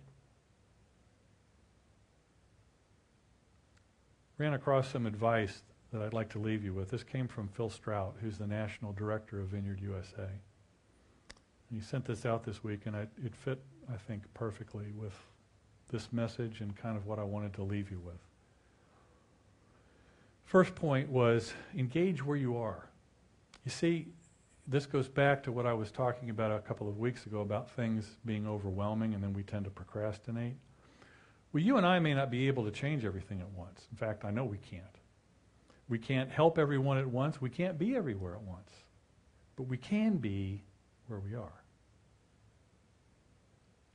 Ran 4.37 4.53
across 4.53 4.89
some 4.89 5.05
advice 5.05 5.61
that 5.91 6.01
I'd 6.01 6.13
like 6.13 6.29
to 6.29 6.39
leave 6.39 6.63
you 6.63 6.73
with. 6.73 6.89
This 6.89 7.03
came 7.03 7.27
from 7.27 7.47
Phil 7.47 7.69
Strout, 7.69 8.15
who's 8.21 8.37
the 8.37 8.47
national 8.47 8.91
director 8.93 9.39
of 9.39 9.47
Vineyard 9.47 9.79
USA. 9.81 10.27
he 11.71 11.79
sent 11.79 12.05
this 12.05 12.25
out 12.25 12.43
this 12.43 12.63
week, 12.63 12.81
and 12.85 12.95
I, 12.95 13.07
it 13.23 13.35
fit 13.35 13.61
I 13.91 13.97
think, 13.97 14.23
perfectly 14.33 14.91
with 14.95 15.13
this 15.89 16.11
message 16.11 16.61
and 16.61 16.75
kind 16.75 16.97
of 16.97 17.05
what 17.05 17.19
I 17.19 17.23
wanted 17.23 17.53
to 17.53 17.63
leave 17.63 17.91
you 17.91 17.99
with. 17.99 18.19
First 20.45 20.75
point 20.75 21.09
was 21.09 21.53
engage 21.77 22.25
where 22.25 22.37
you 22.37 22.57
are. 22.57 22.89
You 23.63 23.71
see, 23.71 24.07
this 24.67 24.85
goes 24.85 25.07
back 25.07 25.43
to 25.43 25.51
what 25.51 25.65
I 25.65 25.73
was 25.73 25.91
talking 25.91 26.29
about 26.29 26.51
a 26.51 26.59
couple 26.59 26.87
of 26.87 26.97
weeks 26.97 27.25
ago 27.25 27.41
about 27.41 27.69
things 27.69 28.17
being 28.25 28.47
overwhelming 28.47 29.13
and 29.13 29.23
then 29.23 29.33
we 29.33 29.43
tend 29.43 29.65
to 29.65 29.71
procrastinate. 29.71 30.55
Well, 31.53 31.63
you 31.63 31.77
and 31.77 31.85
I 31.85 31.99
may 31.99 32.13
not 32.13 32.31
be 32.31 32.47
able 32.47 32.65
to 32.65 32.71
change 32.71 33.05
everything 33.05 33.41
at 33.41 33.49
once. 33.51 33.87
In 33.91 33.97
fact, 33.97 34.25
I 34.25 34.31
know 34.31 34.43
we 34.43 34.57
can't. 34.57 34.83
We 35.87 35.99
can't 35.99 36.31
help 36.31 36.57
everyone 36.57 36.97
at 36.97 37.07
once. 37.07 37.39
We 37.39 37.49
can't 37.49 37.77
be 37.77 37.95
everywhere 37.95 38.33
at 38.33 38.41
once. 38.41 38.71
But 39.55 39.63
we 39.63 39.77
can 39.77 40.17
be 40.17 40.63
where 41.07 41.19
we 41.19 41.35
are. 41.35 41.64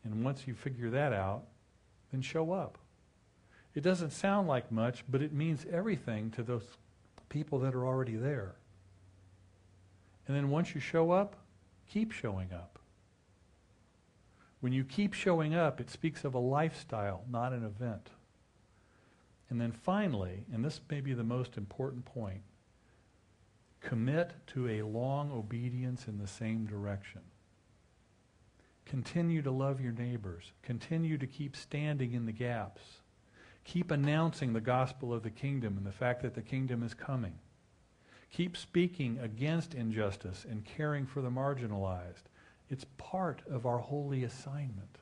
And 0.04 0.24
once 0.24 0.46
you 0.46 0.54
figure 0.54 0.90
that 0.90 1.12
out, 1.12 1.44
then 2.10 2.22
show 2.22 2.52
up. 2.52 2.78
It 3.74 3.82
doesn't 3.82 4.10
sound 4.10 4.48
like 4.48 4.72
much, 4.72 5.04
but 5.08 5.22
it 5.22 5.32
means 5.32 5.66
everything 5.70 6.30
to 6.32 6.42
those 6.42 6.64
people 7.28 7.58
that 7.60 7.74
are 7.74 7.86
already 7.86 8.16
there. 8.16 8.56
And 10.26 10.36
then 10.36 10.50
once 10.50 10.74
you 10.74 10.80
show 10.80 11.12
up, 11.12 11.36
keep 11.88 12.12
showing 12.12 12.52
up. 12.52 12.78
When 14.60 14.72
you 14.72 14.84
keep 14.84 15.14
showing 15.14 15.54
up, 15.54 15.80
it 15.80 15.90
speaks 15.90 16.24
of 16.24 16.34
a 16.34 16.38
lifestyle, 16.38 17.24
not 17.30 17.52
an 17.52 17.64
event. 17.64 18.10
And 19.48 19.60
then 19.60 19.72
finally, 19.72 20.44
and 20.52 20.64
this 20.64 20.80
may 20.90 21.00
be 21.00 21.14
the 21.14 21.24
most 21.24 21.56
important 21.56 22.04
point, 22.04 22.42
commit 23.80 24.32
to 24.48 24.68
a 24.68 24.82
long 24.82 25.32
obedience 25.32 26.06
in 26.06 26.18
the 26.18 26.26
same 26.26 26.66
direction. 26.66 27.22
Continue 28.86 29.42
to 29.42 29.50
love 29.50 29.80
your 29.80 29.92
neighbors. 29.92 30.52
Continue 30.62 31.18
to 31.18 31.26
keep 31.26 31.56
standing 31.56 32.12
in 32.12 32.26
the 32.26 32.32
gaps. 32.32 32.82
Keep 33.64 33.90
announcing 33.90 34.52
the 34.52 34.60
gospel 34.60 35.12
of 35.12 35.22
the 35.22 35.30
kingdom 35.30 35.76
and 35.76 35.86
the 35.86 35.92
fact 35.92 36.22
that 36.22 36.34
the 36.34 36.42
kingdom 36.42 36.82
is 36.82 36.94
coming. 36.94 37.38
Keep 38.32 38.56
speaking 38.56 39.18
against 39.20 39.74
injustice 39.74 40.46
and 40.48 40.64
caring 40.64 41.06
for 41.06 41.20
the 41.20 41.30
marginalized. 41.30 42.24
It's 42.68 42.86
part 42.96 43.42
of 43.50 43.66
our 43.66 43.78
holy 43.78 44.24
assignment. 44.24 44.98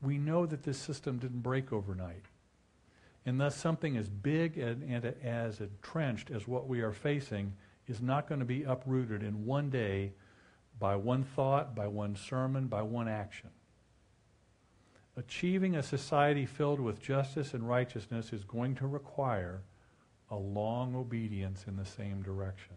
We 0.00 0.18
know 0.18 0.46
that 0.46 0.62
this 0.62 0.78
system 0.78 1.18
didn't 1.18 1.40
break 1.40 1.72
overnight. 1.72 2.26
And 3.26 3.40
thus, 3.40 3.56
something 3.56 3.96
as 3.96 4.08
big 4.08 4.58
and, 4.58 4.82
and 4.82 5.04
as 5.22 5.60
entrenched 5.60 6.30
as 6.30 6.46
what 6.46 6.68
we 6.68 6.82
are 6.82 6.92
facing 6.92 7.54
is 7.88 8.00
not 8.00 8.28
going 8.28 8.40
to 8.40 8.44
be 8.44 8.64
uprooted 8.64 9.22
in 9.22 9.46
one 9.46 9.70
day 9.70 10.12
by 10.78 10.96
one 10.96 11.24
thought, 11.24 11.74
by 11.74 11.86
one 11.86 12.16
sermon, 12.16 12.66
by 12.66 12.82
one 12.82 13.08
action. 13.08 13.50
Achieving 15.16 15.76
a 15.76 15.82
society 15.82 16.44
filled 16.44 16.80
with 16.80 17.00
justice 17.00 17.54
and 17.54 17.68
righteousness 17.68 18.32
is 18.32 18.44
going 18.44 18.74
to 18.76 18.86
require 18.86 19.62
a 20.30 20.36
long 20.36 20.96
obedience 20.96 21.64
in 21.68 21.76
the 21.76 21.84
same 21.84 22.22
direction. 22.22 22.74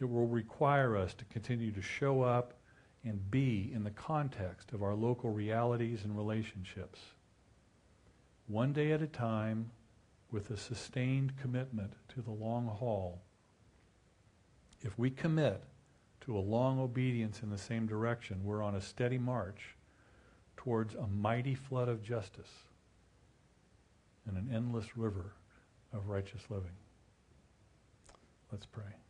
It 0.00 0.06
will 0.06 0.26
require 0.26 0.96
us 0.96 1.14
to 1.14 1.24
continue 1.26 1.70
to 1.70 1.82
show 1.82 2.22
up 2.22 2.54
and 3.04 3.30
be 3.30 3.70
in 3.72 3.84
the 3.84 3.90
context 3.90 4.72
of 4.72 4.82
our 4.82 4.94
local 4.94 5.30
realities 5.30 6.04
and 6.04 6.16
relationships. 6.16 6.98
One 8.46 8.72
day 8.72 8.92
at 8.92 9.02
a 9.02 9.06
time, 9.06 9.70
with 10.30 10.50
a 10.50 10.56
sustained 10.56 11.36
commitment 11.40 11.92
to 12.08 12.20
the 12.20 12.32
long 12.32 12.66
haul 12.66 13.22
if 14.84 14.98
we 14.98 15.10
commit 15.10 15.62
to 16.20 16.36
a 16.36 16.38
long 16.38 16.78
obedience 16.78 17.42
in 17.42 17.50
the 17.50 17.58
same 17.58 17.86
direction, 17.86 18.44
we're 18.44 18.62
on 18.62 18.74
a 18.74 18.80
steady 18.80 19.18
march 19.18 19.76
towards 20.56 20.94
a 20.94 21.06
mighty 21.06 21.54
flood 21.54 21.88
of 21.88 22.02
justice 22.02 22.50
and 24.26 24.36
an 24.36 24.48
endless 24.52 24.96
river 24.96 25.32
of 25.92 26.08
righteous 26.08 26.42
living. 26.48 26.76
Let's 28.52 28.66
pray. 28.66 29.03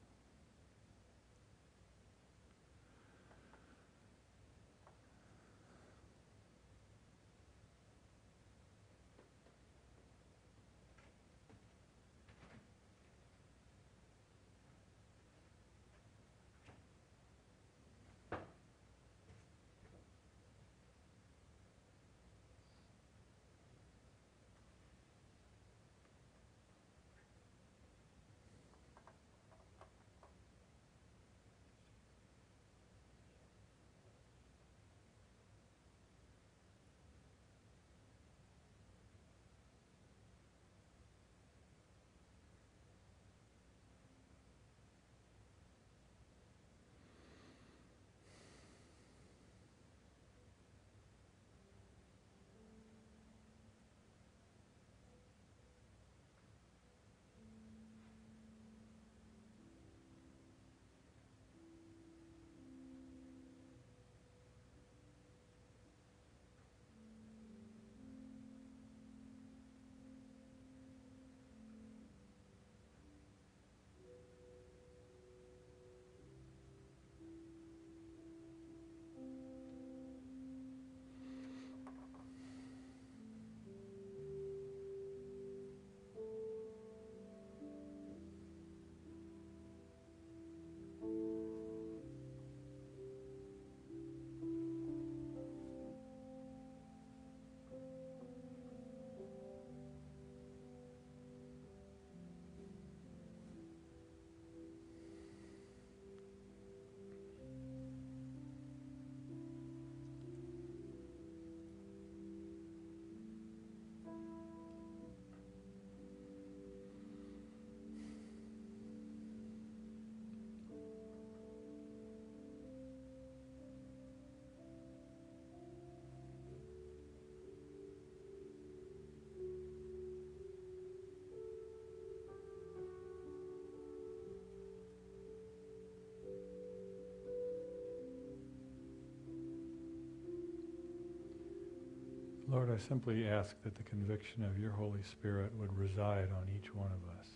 Lord, 142.55 142.71
I 142.71 142.79
simply 142.79 143.27
ask 143.27 143.61
that 143.65 143.75
the 143.75 143.83
conviction 143.83 144.45
of 144.45 144.61
your 144.61 144.71
Holy 144.71 145.03
Spirit 145.03 145.51
would 145.59 145.77
reside 145.77 146.29
on 146.31 146.47
each 146.57 146.73
one 146.73 146.93
of 146.93 147.03
us. 147.19 147.27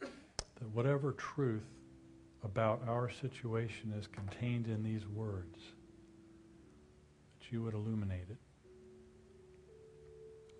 That 0.00 0.68
whatever 0.74 1.12
truth 1.12 1.64
about 2.44 2.82
our 2.86 3.08
situation 3.08 3.94
is 3.98 4.06
contained 4.06 4.66
in 4.66 4.82
these 4.82 5.06
words, 5.06 5.58
that 7.38 7.50
you 7.50 7.62
would 7.62 7.72
illuminate 7.72 8.28
it, 8.28 8.36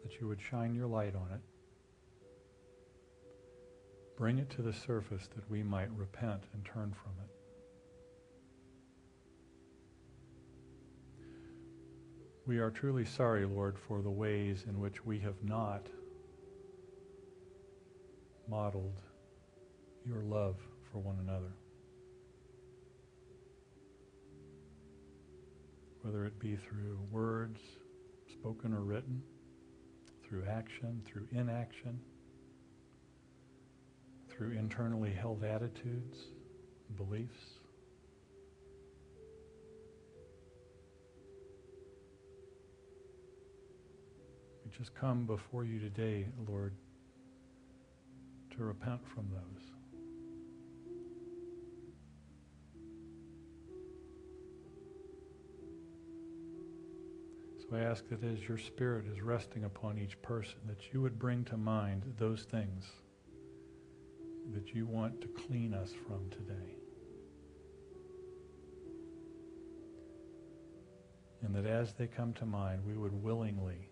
that 0.05 0.19
you 0.23 0.27
would 0.27 0.41
shine 0.41 0.75
your 0.75 0.87
light 0.87 1.15
on 1.15 1.29
it, 1.35 1.43
bring 4.17 4.39
it 4.39 4.49
to 4.49 4.63
the 4.63 4.73
surface 4.73 5.29
that 5.37 5.51
we 5.51 5.63
might 5.63 5.91
repent 5.95 6.45
and 6.55 6.65
turn 6.65 6.95
from 6.95 7.13
it. 7.23 7.42
We 12.45 12.59
are 12.59 12.71
truly 12.71 13.05
sorry, 13.05 13.47
Lord, 13.47 13.79
for 13.79 14.03
the 14.03 14.11
ways 14.11 14.65
in 14.69 14.81
which 14.81 15.05
we 15.07 15.21
have 15.21 15.37
not 15.45 15.87
modeled 18.49 18.99
your 20.05 20.23
love 20.25 20.57
for 20.91 20.99
one 20.99 21.19
another. 21.23 21.53
Whether 26.01 26.27
it 26.27 26.37
be 26.41 26.57
through 26.57 26.99
words, 27.13 27.61
spoken 28.33 28.75
or 28.75 28.81
written, 28.81 29.23
through 30.25 30.45
action, 30.47 31.01
through 31.05 31.29
inaction, 31.31 32.01
through 34.29 34.59
internally 34.59 35.13
held 35.13 35.45
attitudes, 35.45 36.19
beliefs. 36.97 37.61
Just 44.77 44.95
come 44.95 45.27
before 45.27 45.65
you 45.65 45.79
today, 45.79 46.27
Lord, 46.49 46.75
to 48.57 48.65
repent 48.65 49.01
from 49.07 49.29
those. 49.31 49.63
So 57.61 57.77
I 57.77 57.81
ask 57.81 58.09
that 58.09 58.25
as 58.25 58.47
your 58.49 58.59
Spirit 58.59 59.07
is 59.07 59.23
resting 59.23 59.65
upon 59.65 59.99
each 59.99 60.21
person, 60.23 60.59
that 60.67 60.93
you 60.93 61.01
would 61.03 61.19
bring 61.19 61.45
to 61.45 61.57
mind 61.57 62.03
those 62.19 62.43
things 62.43 62.87
that 64.53 64.75
you 64.75 64.87
want 64.87 65.21
to 65.21 65.29
clean 65.29 65.73
us 65.75 65.93
from 66.07 66.29
today. 66.31 66.77
And 71.43 71.55
that 71.55 71.67
as 71.67 71.93
they 71.93 72.07
come 72.07 72.33
to 72.35 72.47
mind, 72.47 72.83
we 72.87 72.95
would 72.95 73.23
willingly 73.23 73.89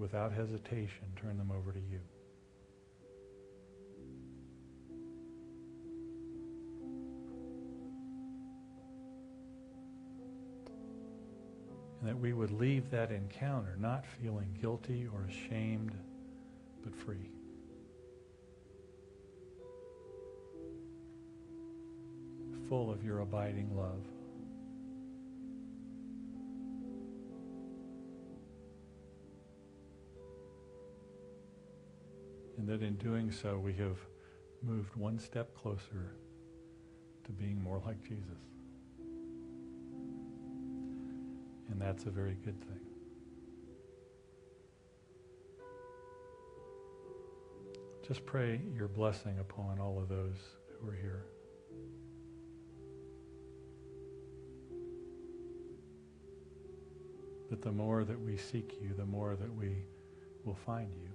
without 0.00 0.32
hesitation, 0.32 1.04
turn 1.20 1.36
them 1.36 1.52
over 1.54 1.72
to 1.72 1.78
you. 1.78 2.00
And 12.00 12.08
that 12.08 12.18
we 12.18 12.32
would 12.32 12.50
leave 12.50 12.90
that 12.90 13.10
encounter 13.10 13.76
not 13.78 14.06
feeling 14.22 14.56
guilty 14.58 15.06
or 15.12 15.28
ashamed, 15.28 15.92
but 16.82 16.96
free. 16.96 17.30
Full 22.70 22.90
of 22.90 23.04
your 23.04 23.20
abiding 23.20 23.76
love. 23.76 24.02
And 32.60 32.68
that 32.68 32.82
in 32.82 32.94
doing 32.96 33.32
so 33.32 33.56
we 33.58 33.72
have 33.72 33.96
moved 34.62 34.94
one 34.94 35.18
step 35.18 35.56
closer 35.56 36.12
to 37.24 37.32
being 37.32 37.62
more 37.62 37.80
like 37.86 38.02
Jesus. 38.02 38.20
And 41.70 41.80
that's 41.80 42.04
a 42.04 42.10
very 42.10 42.36
good 42.44 42.60
thing. 42.60 42.80
Just 48.06 48.26
pray 48.26 48.60
your 48.76 48.88
blessing 48.88 49.38
upon 49.38 49.78
all 49.78 49.98
of 49.98 50.10
those 50.10 50.36
who 50.82 50.90
are 50.90 50.94
here. 50.94 51.24
That 57.48 57.62
the 57.62 57.72
more 57.72 58.04
that 58.04 58.20
we 58.20 58.36
seek 58.36 58.76
you, 58.82 58.90
the 58.98 59.06
more 59.06 59.34
that 59.34 59.54
we 59.54 59.86
will 60.44 60.58
find 60.66 60.90
you. 61.02 61.08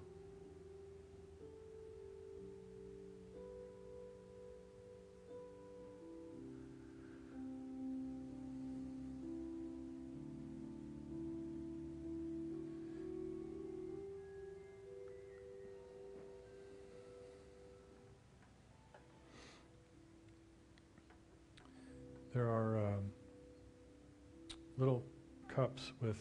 With 26.06 26.18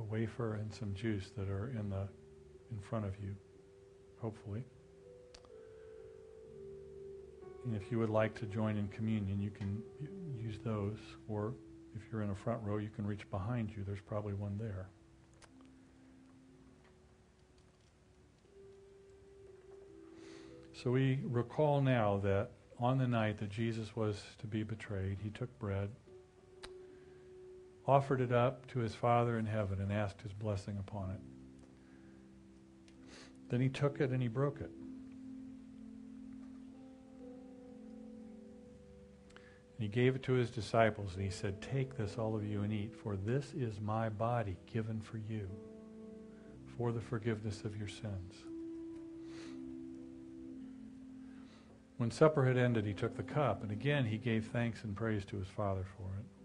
a 0.00 0.02
wafer 0.02 0.54
and 0.54 0.72
some 0.72 0.94
juice 0.94 1.30
that 1.36 1.48
are 1.48 1.70
in 1.78 1.90
the 1.90 2.08
in 2.70 2.80
front 2.88 3.04
of 3.04 3.12
you, 3.22 3.34
hopefully. 4.20 4.64
And 7.64 7.76
if 7.76 7.90
you 7.90 7.98
would 7.98 8.10
like 8.10 8.34
to 8.40 8.46
join 8.46 8.76
in 8.76 8.88
communion, 8.88 9.40
you 9.40 9.50
can 9.50 9.82
use 10.38 10.58
those. 10.64 10.98
Or 11.28 11.54
if 11.94 12.02
you're 12.10 12.22
in 12.22 12.30
a 12.30 12.34
front 12.34 12.60
row, 12.62 12.78
you 12.78 12.90
can 12.94 13.06
reach 13.06 13.28
behind 13.30 13.70
you. 13.70 13.84
There's 13.84 14.00
probably 14.00 14.34
one 14.34 14.56
there. 14.58 14.88
So 20.82 20.90
we 20.90 21.20
recall 21.24 21.80
now 21.80 22.20
that 22.22 22.50
on 22.78 22.98
the 22.98 23.08
night 23.08 23.38
that 23.38 23.48
Jesus 23.48 23.96
was 23.96 24.22
to 24.38 24.46
be 24.46 24.62
betrayed, 24.62 25.18
he 25.22 25.30
took 25.30 25.58
bread, 25.58 25.88
offered 27.86 28.20
it 28.20 28.32
up 28.32 28.66
to 28.68 28.80
his 28.80 28.94
Father 28.94 29.38
in 29.38 29.46
heaven, 29.46 29.80
and 29.80 29.92
asked 29.92 30.22
his 30.22 30.32
blessing 30.32 30.76
upon 30.78 31.10
it. 31.10 31.20
Then 33.48 33.60
he 33.60 33.68
took 33.68 34.00
it 34.00 34.10
and 34.10 34.20
he 34.20 34.28
broke 34.28 34.60
it. 34.60 34.70
And 39.78 39.82
he 39.82 39.88
gave 39.88 40.16
it 40.16 40.22
to 40.24 40.32
his 40.32 40.50
disciples, 40.50 41.14
and 41.14 41.22
he 41.22 41.30
said, 41.30 41.60
Take 41.60 41.96
this, 41.96 42.16
all 42.16 42.34
of 42.34 42.44
you, 42.44 42.62
and 42.62 42.72
eat, 42.72 42.96
for 42.96 43.14
this 43.14 43.52
is 43.54 43.78
my 43.78 44.08
body 44.08 44.56
given 44.72 45.00
for 45.00 45.18
you, 45.18 45.48
for 46.78 46.92
the 46.92 47.00
forgiveness 47.00 47.62
of 47.62 47.76
your 47.76 47.88
sins. 47.88 48.34
When 51.98 52.10
supper 52.10 52.46
had 52.46 52.56
ended, 52.56 52.86
he 52.86 52.94
took 52.94 53.16
the 53.16 53.22
cup, 53.22 53.62
and 53.62 53.70
again 53.70 54.06
he 54.06 54.18
gave 54.18 54.46
thanks 54.46 54.82
and 54.82 54.96
praise 54.96 55.24
to 55.26 55.36
his 55.36 55.48
Father 55.48 55.84
for 55.96 56.08
it. 56.18 56.35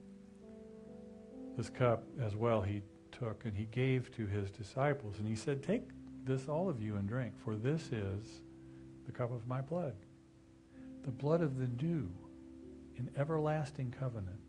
This 1.61 1.69
cup 1.69 2.05
as 2.19 2.35
well 2.35 2.63
he 2.63 2.81
took, 3.11 3.45
and 3.45 3.55
he 3.55 3.65
gave 3.65 4.11
to 4.15 4.25
his 4.25 4.49
disciples, 4.49 5.19
and 5.19 5.27
he 5.27 5.35
said, 5.35 5.61
Take 5.61 5.89
this, 6.25 6.49
all 6.49 6.67
of 6.67 6.81
you, 6.81 6.95
and 6.95 7.07
drink, 7.07 7.35
for 7.37 7.55
this 7.55 7.91
is 7.91 8.41
the 9.05 9.11
cup 9.11 9.31
of 9.31 9.47
my 9.47 9.61
blood, 9.61 9.93
the 11.03 11.11
blood 11.11 11.41
of 11.41 11.59
the 11.59 11.67
new 11.85 12.09
and 12.97 13.11
everlasting 13.15 13.93
covenant, 13.99 14.39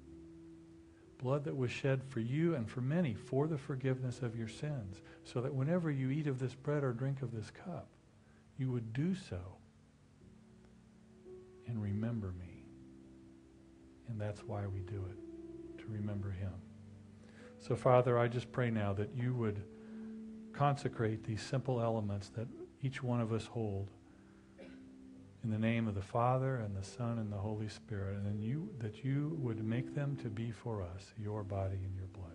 blood 1.19 1.45
that 1.45 1.55
was 1.55 1.71
shed 1.71 2.01
for 2.09 2.21
you 2.21 2.55
and 2.55 2.67
for 2.67 2.81
many 2.81 3.13
for 3.13 3.47
the 3.47 3.59
forgiveness 3.59 4.23
of 4.23 4.35
your 4.35 4.49
sins, 4.49 5.03
so 5.23 5.43
that 5.43 5.55
whenever 5.55 5.91
you 5.91 6.09
eat 6.09 6.27
of 6.27 6.39
this 6.39 6.55
bread 6.55 6.83
or 6.83 6.95
drink 6.95 7.21
of 7.21 7.31
this 7.31 7.51
cup, 7.51 7.89
you 8.57 8.73
would 8.73 8.95
do 8.95 9.15
so 9.15 9.59
and 11.67 11.83
remember 11.83 12.33
me. 12.41 12.65
And 14.09 14.19
that's 14.19 14.41
why 14.45 14.67
we 14.67 14.81
do 14.81 15.05
it, 15.11 15.79
to 15.83 15.85
remember 15.93 16.31
him. 16.31 16.53
So, 17.63 17.77
Father, 17.77 18.19
I 18.19 18.27
just 18.27 18.51
pray 18.51 18.71
now 18.73 18.93
that 18.95 19.15
you 19.15 19.35
would 19.35 19.63
consecrate 20.53 21.23
these 21.23 21.41
simple 21.41 21.81
elements 21.81 22.29
that 22.31 22.49
each 22.83 23.05
one 23.05 23.21
of 23.21 23.33
us 23.33 23.47
hold 23.47 23.89
in 25.45 25.51
the 25.51 25.59
name 25.59 25.87
of 25.87 25.95
the 25.95 26.03
Father 26.03 26.57
and 26.57 26.77
the 26.77 26.83
Son 26.83 27.21
and 27.21 27.33
the 27.33 27.37
Holy 27.37 27.69
Spirit, 27.69 28.17
and 28.17 28.43
you, 28.43 28.69
that 28.81 29.05
you 29.05 29.37
would 29.39 29.65
make 29.65 29.95
them 29.95 30.17
to 30.17 30.29
be 30.29 30.51
for 30.51 30.83
us 30.83 31.13
your 31.17 31.45
body 31.45 31.79
and 31.85 31.95
your 31.95 32.09
blood. 32.09 32.31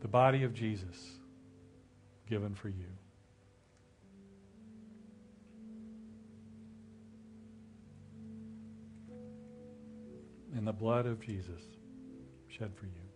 The 0.00 0.08
body 0.08 0.44
of 0.44 0.54
Jesus 0.54 1.18
given 2.26 2.54
for 2.54 2.70
you. 2.70 2.88
In 10.62 10.66
the 10.66 10.72
blood 10.72 11.06
of 11.06 11.18
Jesus 11.18 11.60
shed 12.46 12.70
for 12.76 12.86
you. 12.86 13.11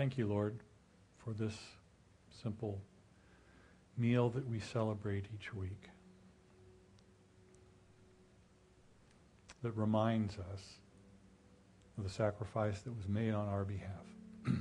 Thank 0.00 0.16
you, 0.16 0.26
Lord, 0.26 0.58
for 1.18 1.34
this 1.34 1.52
simple 2.42 2.80
meal 3.98 4.30
that 4.30 4.48
we 4.48 4.58
celebrate 4.58 5.26
each 5.34 5.52
week 5.52 5.90
that 9.62 9.72
reminds 9.72 10.38
us 10.38 10.78
of 11.98 12.04
the 12.04 12.08
sacrifice 12.08 12.80
that 12.80 12.96
was 12.96 13.08
made 13.08 13.34
on 13.34 13.46
our 13.46 13.66
behalf. 13.66 14.06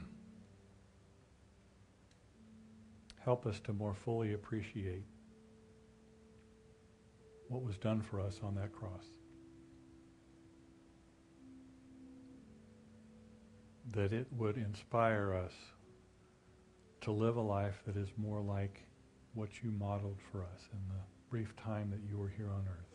Help 3.24 3.46
us 3.46 3.62
to 3.62 3.72
more 3.72 3.94
fully 3.94 4.34
appreciate 4.34 5.06
what 7.48 7.64
was 7.64 7.78
done 7.78 8.02
for 8.02 8.20
us 8.20 8.42
on 8.44 8.56
that 8.56 8.74
cross. 8.74 9.06
That 13.92 14.14
it 14.14 14.28
would 14.32 14.58
inspire 14.58 15.34
us 15.34 15.54
to 17.02 17.12
live 17.12 17.38
a 17.38 17.42
life 17.42 17.82
that 17.86 17.96
is 17.96 18.10
more 18.18 18.42
like 18.42 18.84
what 19.34 19.64
you 19.64 19.72
modeled 19.72 20.20
for 20.32 20.44
us 20.44 20.68
in 20.74 20.80
the 20.90 21.02
brief 21.30 21.56
time 21.56 21.90
that 21.90 22.02
you 22.10 22.18
were 22.18 22.30
here 22.30 22.50
on 22.50 22.66
earth. 22.68 22.90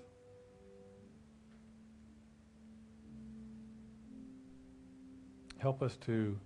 Help 5.59 5.83
us 5.83 5.97
to 5.97 6.39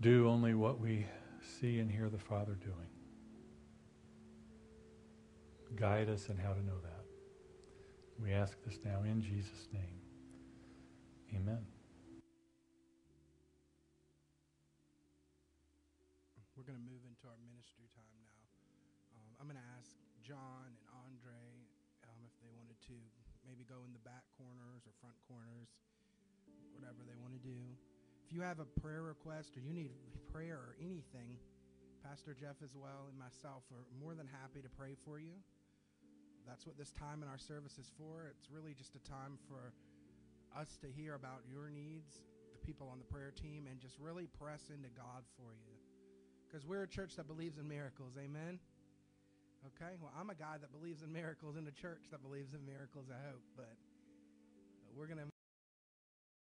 do 0.00 0.28
only 0.28 0.54
what 0.54 0.80
we 0.80 1.04
see 1.60 1.80
and 1.80 1.90
hear 1.90 2.08
the 2.08 2.18
Father 2.18 2.56
doing. 2.64 2.88
Guide 5.76 6.08
us 6.08 6.28
in 6.28 6.36
how 6.36 6.52
to 6.52 6.64
know 6.64 6.78
that. 6.82 7.04
We 8.22 8.32
ask 8.32 8.56
this 8.64 8.78
now 8.84 9.02
in 9.04 9.20
Jesus' 9.20 9.68
name. 9.72 10.00
Amen. 11.36 11.77
Do. 27.48 27.64
If 28.28 28.36
you 28.36 28.44
have 28.44 28.60
a 28.60 28.68
prayer 28.84 29.00
request 29.00 29.56
or 29.56 29.64
you 29.64 29.72
need 29.72 29.90
prayer 30.28 30.60
or 30.60 30.76
anything, 30.76 31.40
Pastor 32.04 32.36
Jeff 32.36 32.60
as 32.60 32.76
well 32.76 33.08
and 33.08 33.16
myself 33.16 33.64
are 33.72 33.88
more 33.96 34.12
than 34.12 34.28
happy 34.28 34.60
to 34.60 34.68
pray 34.68 34.92
for 35.04 35.18
you. 35.18 35.32
That's 36.44 36.68
what 36.68 36.76
this 36.76 36.92
time 36.92 37.24
in 37.24 37.28
our 37.28 37.40
service 37.40 37.80
is 37.80 37.88
for. 37.96 38.28
It's 38.28 38.52
really 38.52 38.72
just 38.76 38.96
a 38.96 39.02
time 39.04 39.40
for 39.48 39.72
us 40.56 40.76
to 40.80 40.88
hear 40.88 41.14
about 41.14 41.44
your 41.48 41.68
needs, 41.68 42.20
the 42.52 42.60
people 42.64 42.88
on 42.92 42.98
the 42.98 43.08
prayer 43.08 43.32
team, 43.32 43.66
and 43.68 43.80
just 43.80 43.96
really 43.98 44.28
press 44.40 44.68
into 44.68 44.88
God 44.92 45.24
for 45.36 45.52
you 45.56 45.76
because 46.48 46.64
we're 46.64 46.84
a 46.84 46.88
church 46.88 47.16
that 47.16 47.26
believes 47.26 47.58
in 47.58 47.68
miracles. 47.68 48.16
Amen. 48.16 48.58
Okay. 49.76 49.92
Well, 50.00 50.12
I'm 50.18 50.30
a 50.30 50.34
guy 50.34 50.56
that 50.60 50.72
believes 50.72 51.02
in 51.02 51.12
miracles 51.12 51.56
in 51.56 51.66
a 51.66 51.72
church 51.72 52.08
that 52.10 52.22
believes 52.22 52.54
in 52.54 52.64
miracles. 52.64 53.06
I 53.10 53.20
hope, 53.28 53.44
but 53.56 53.76
we're 54.96 55.06
gonna. 55.06 55.28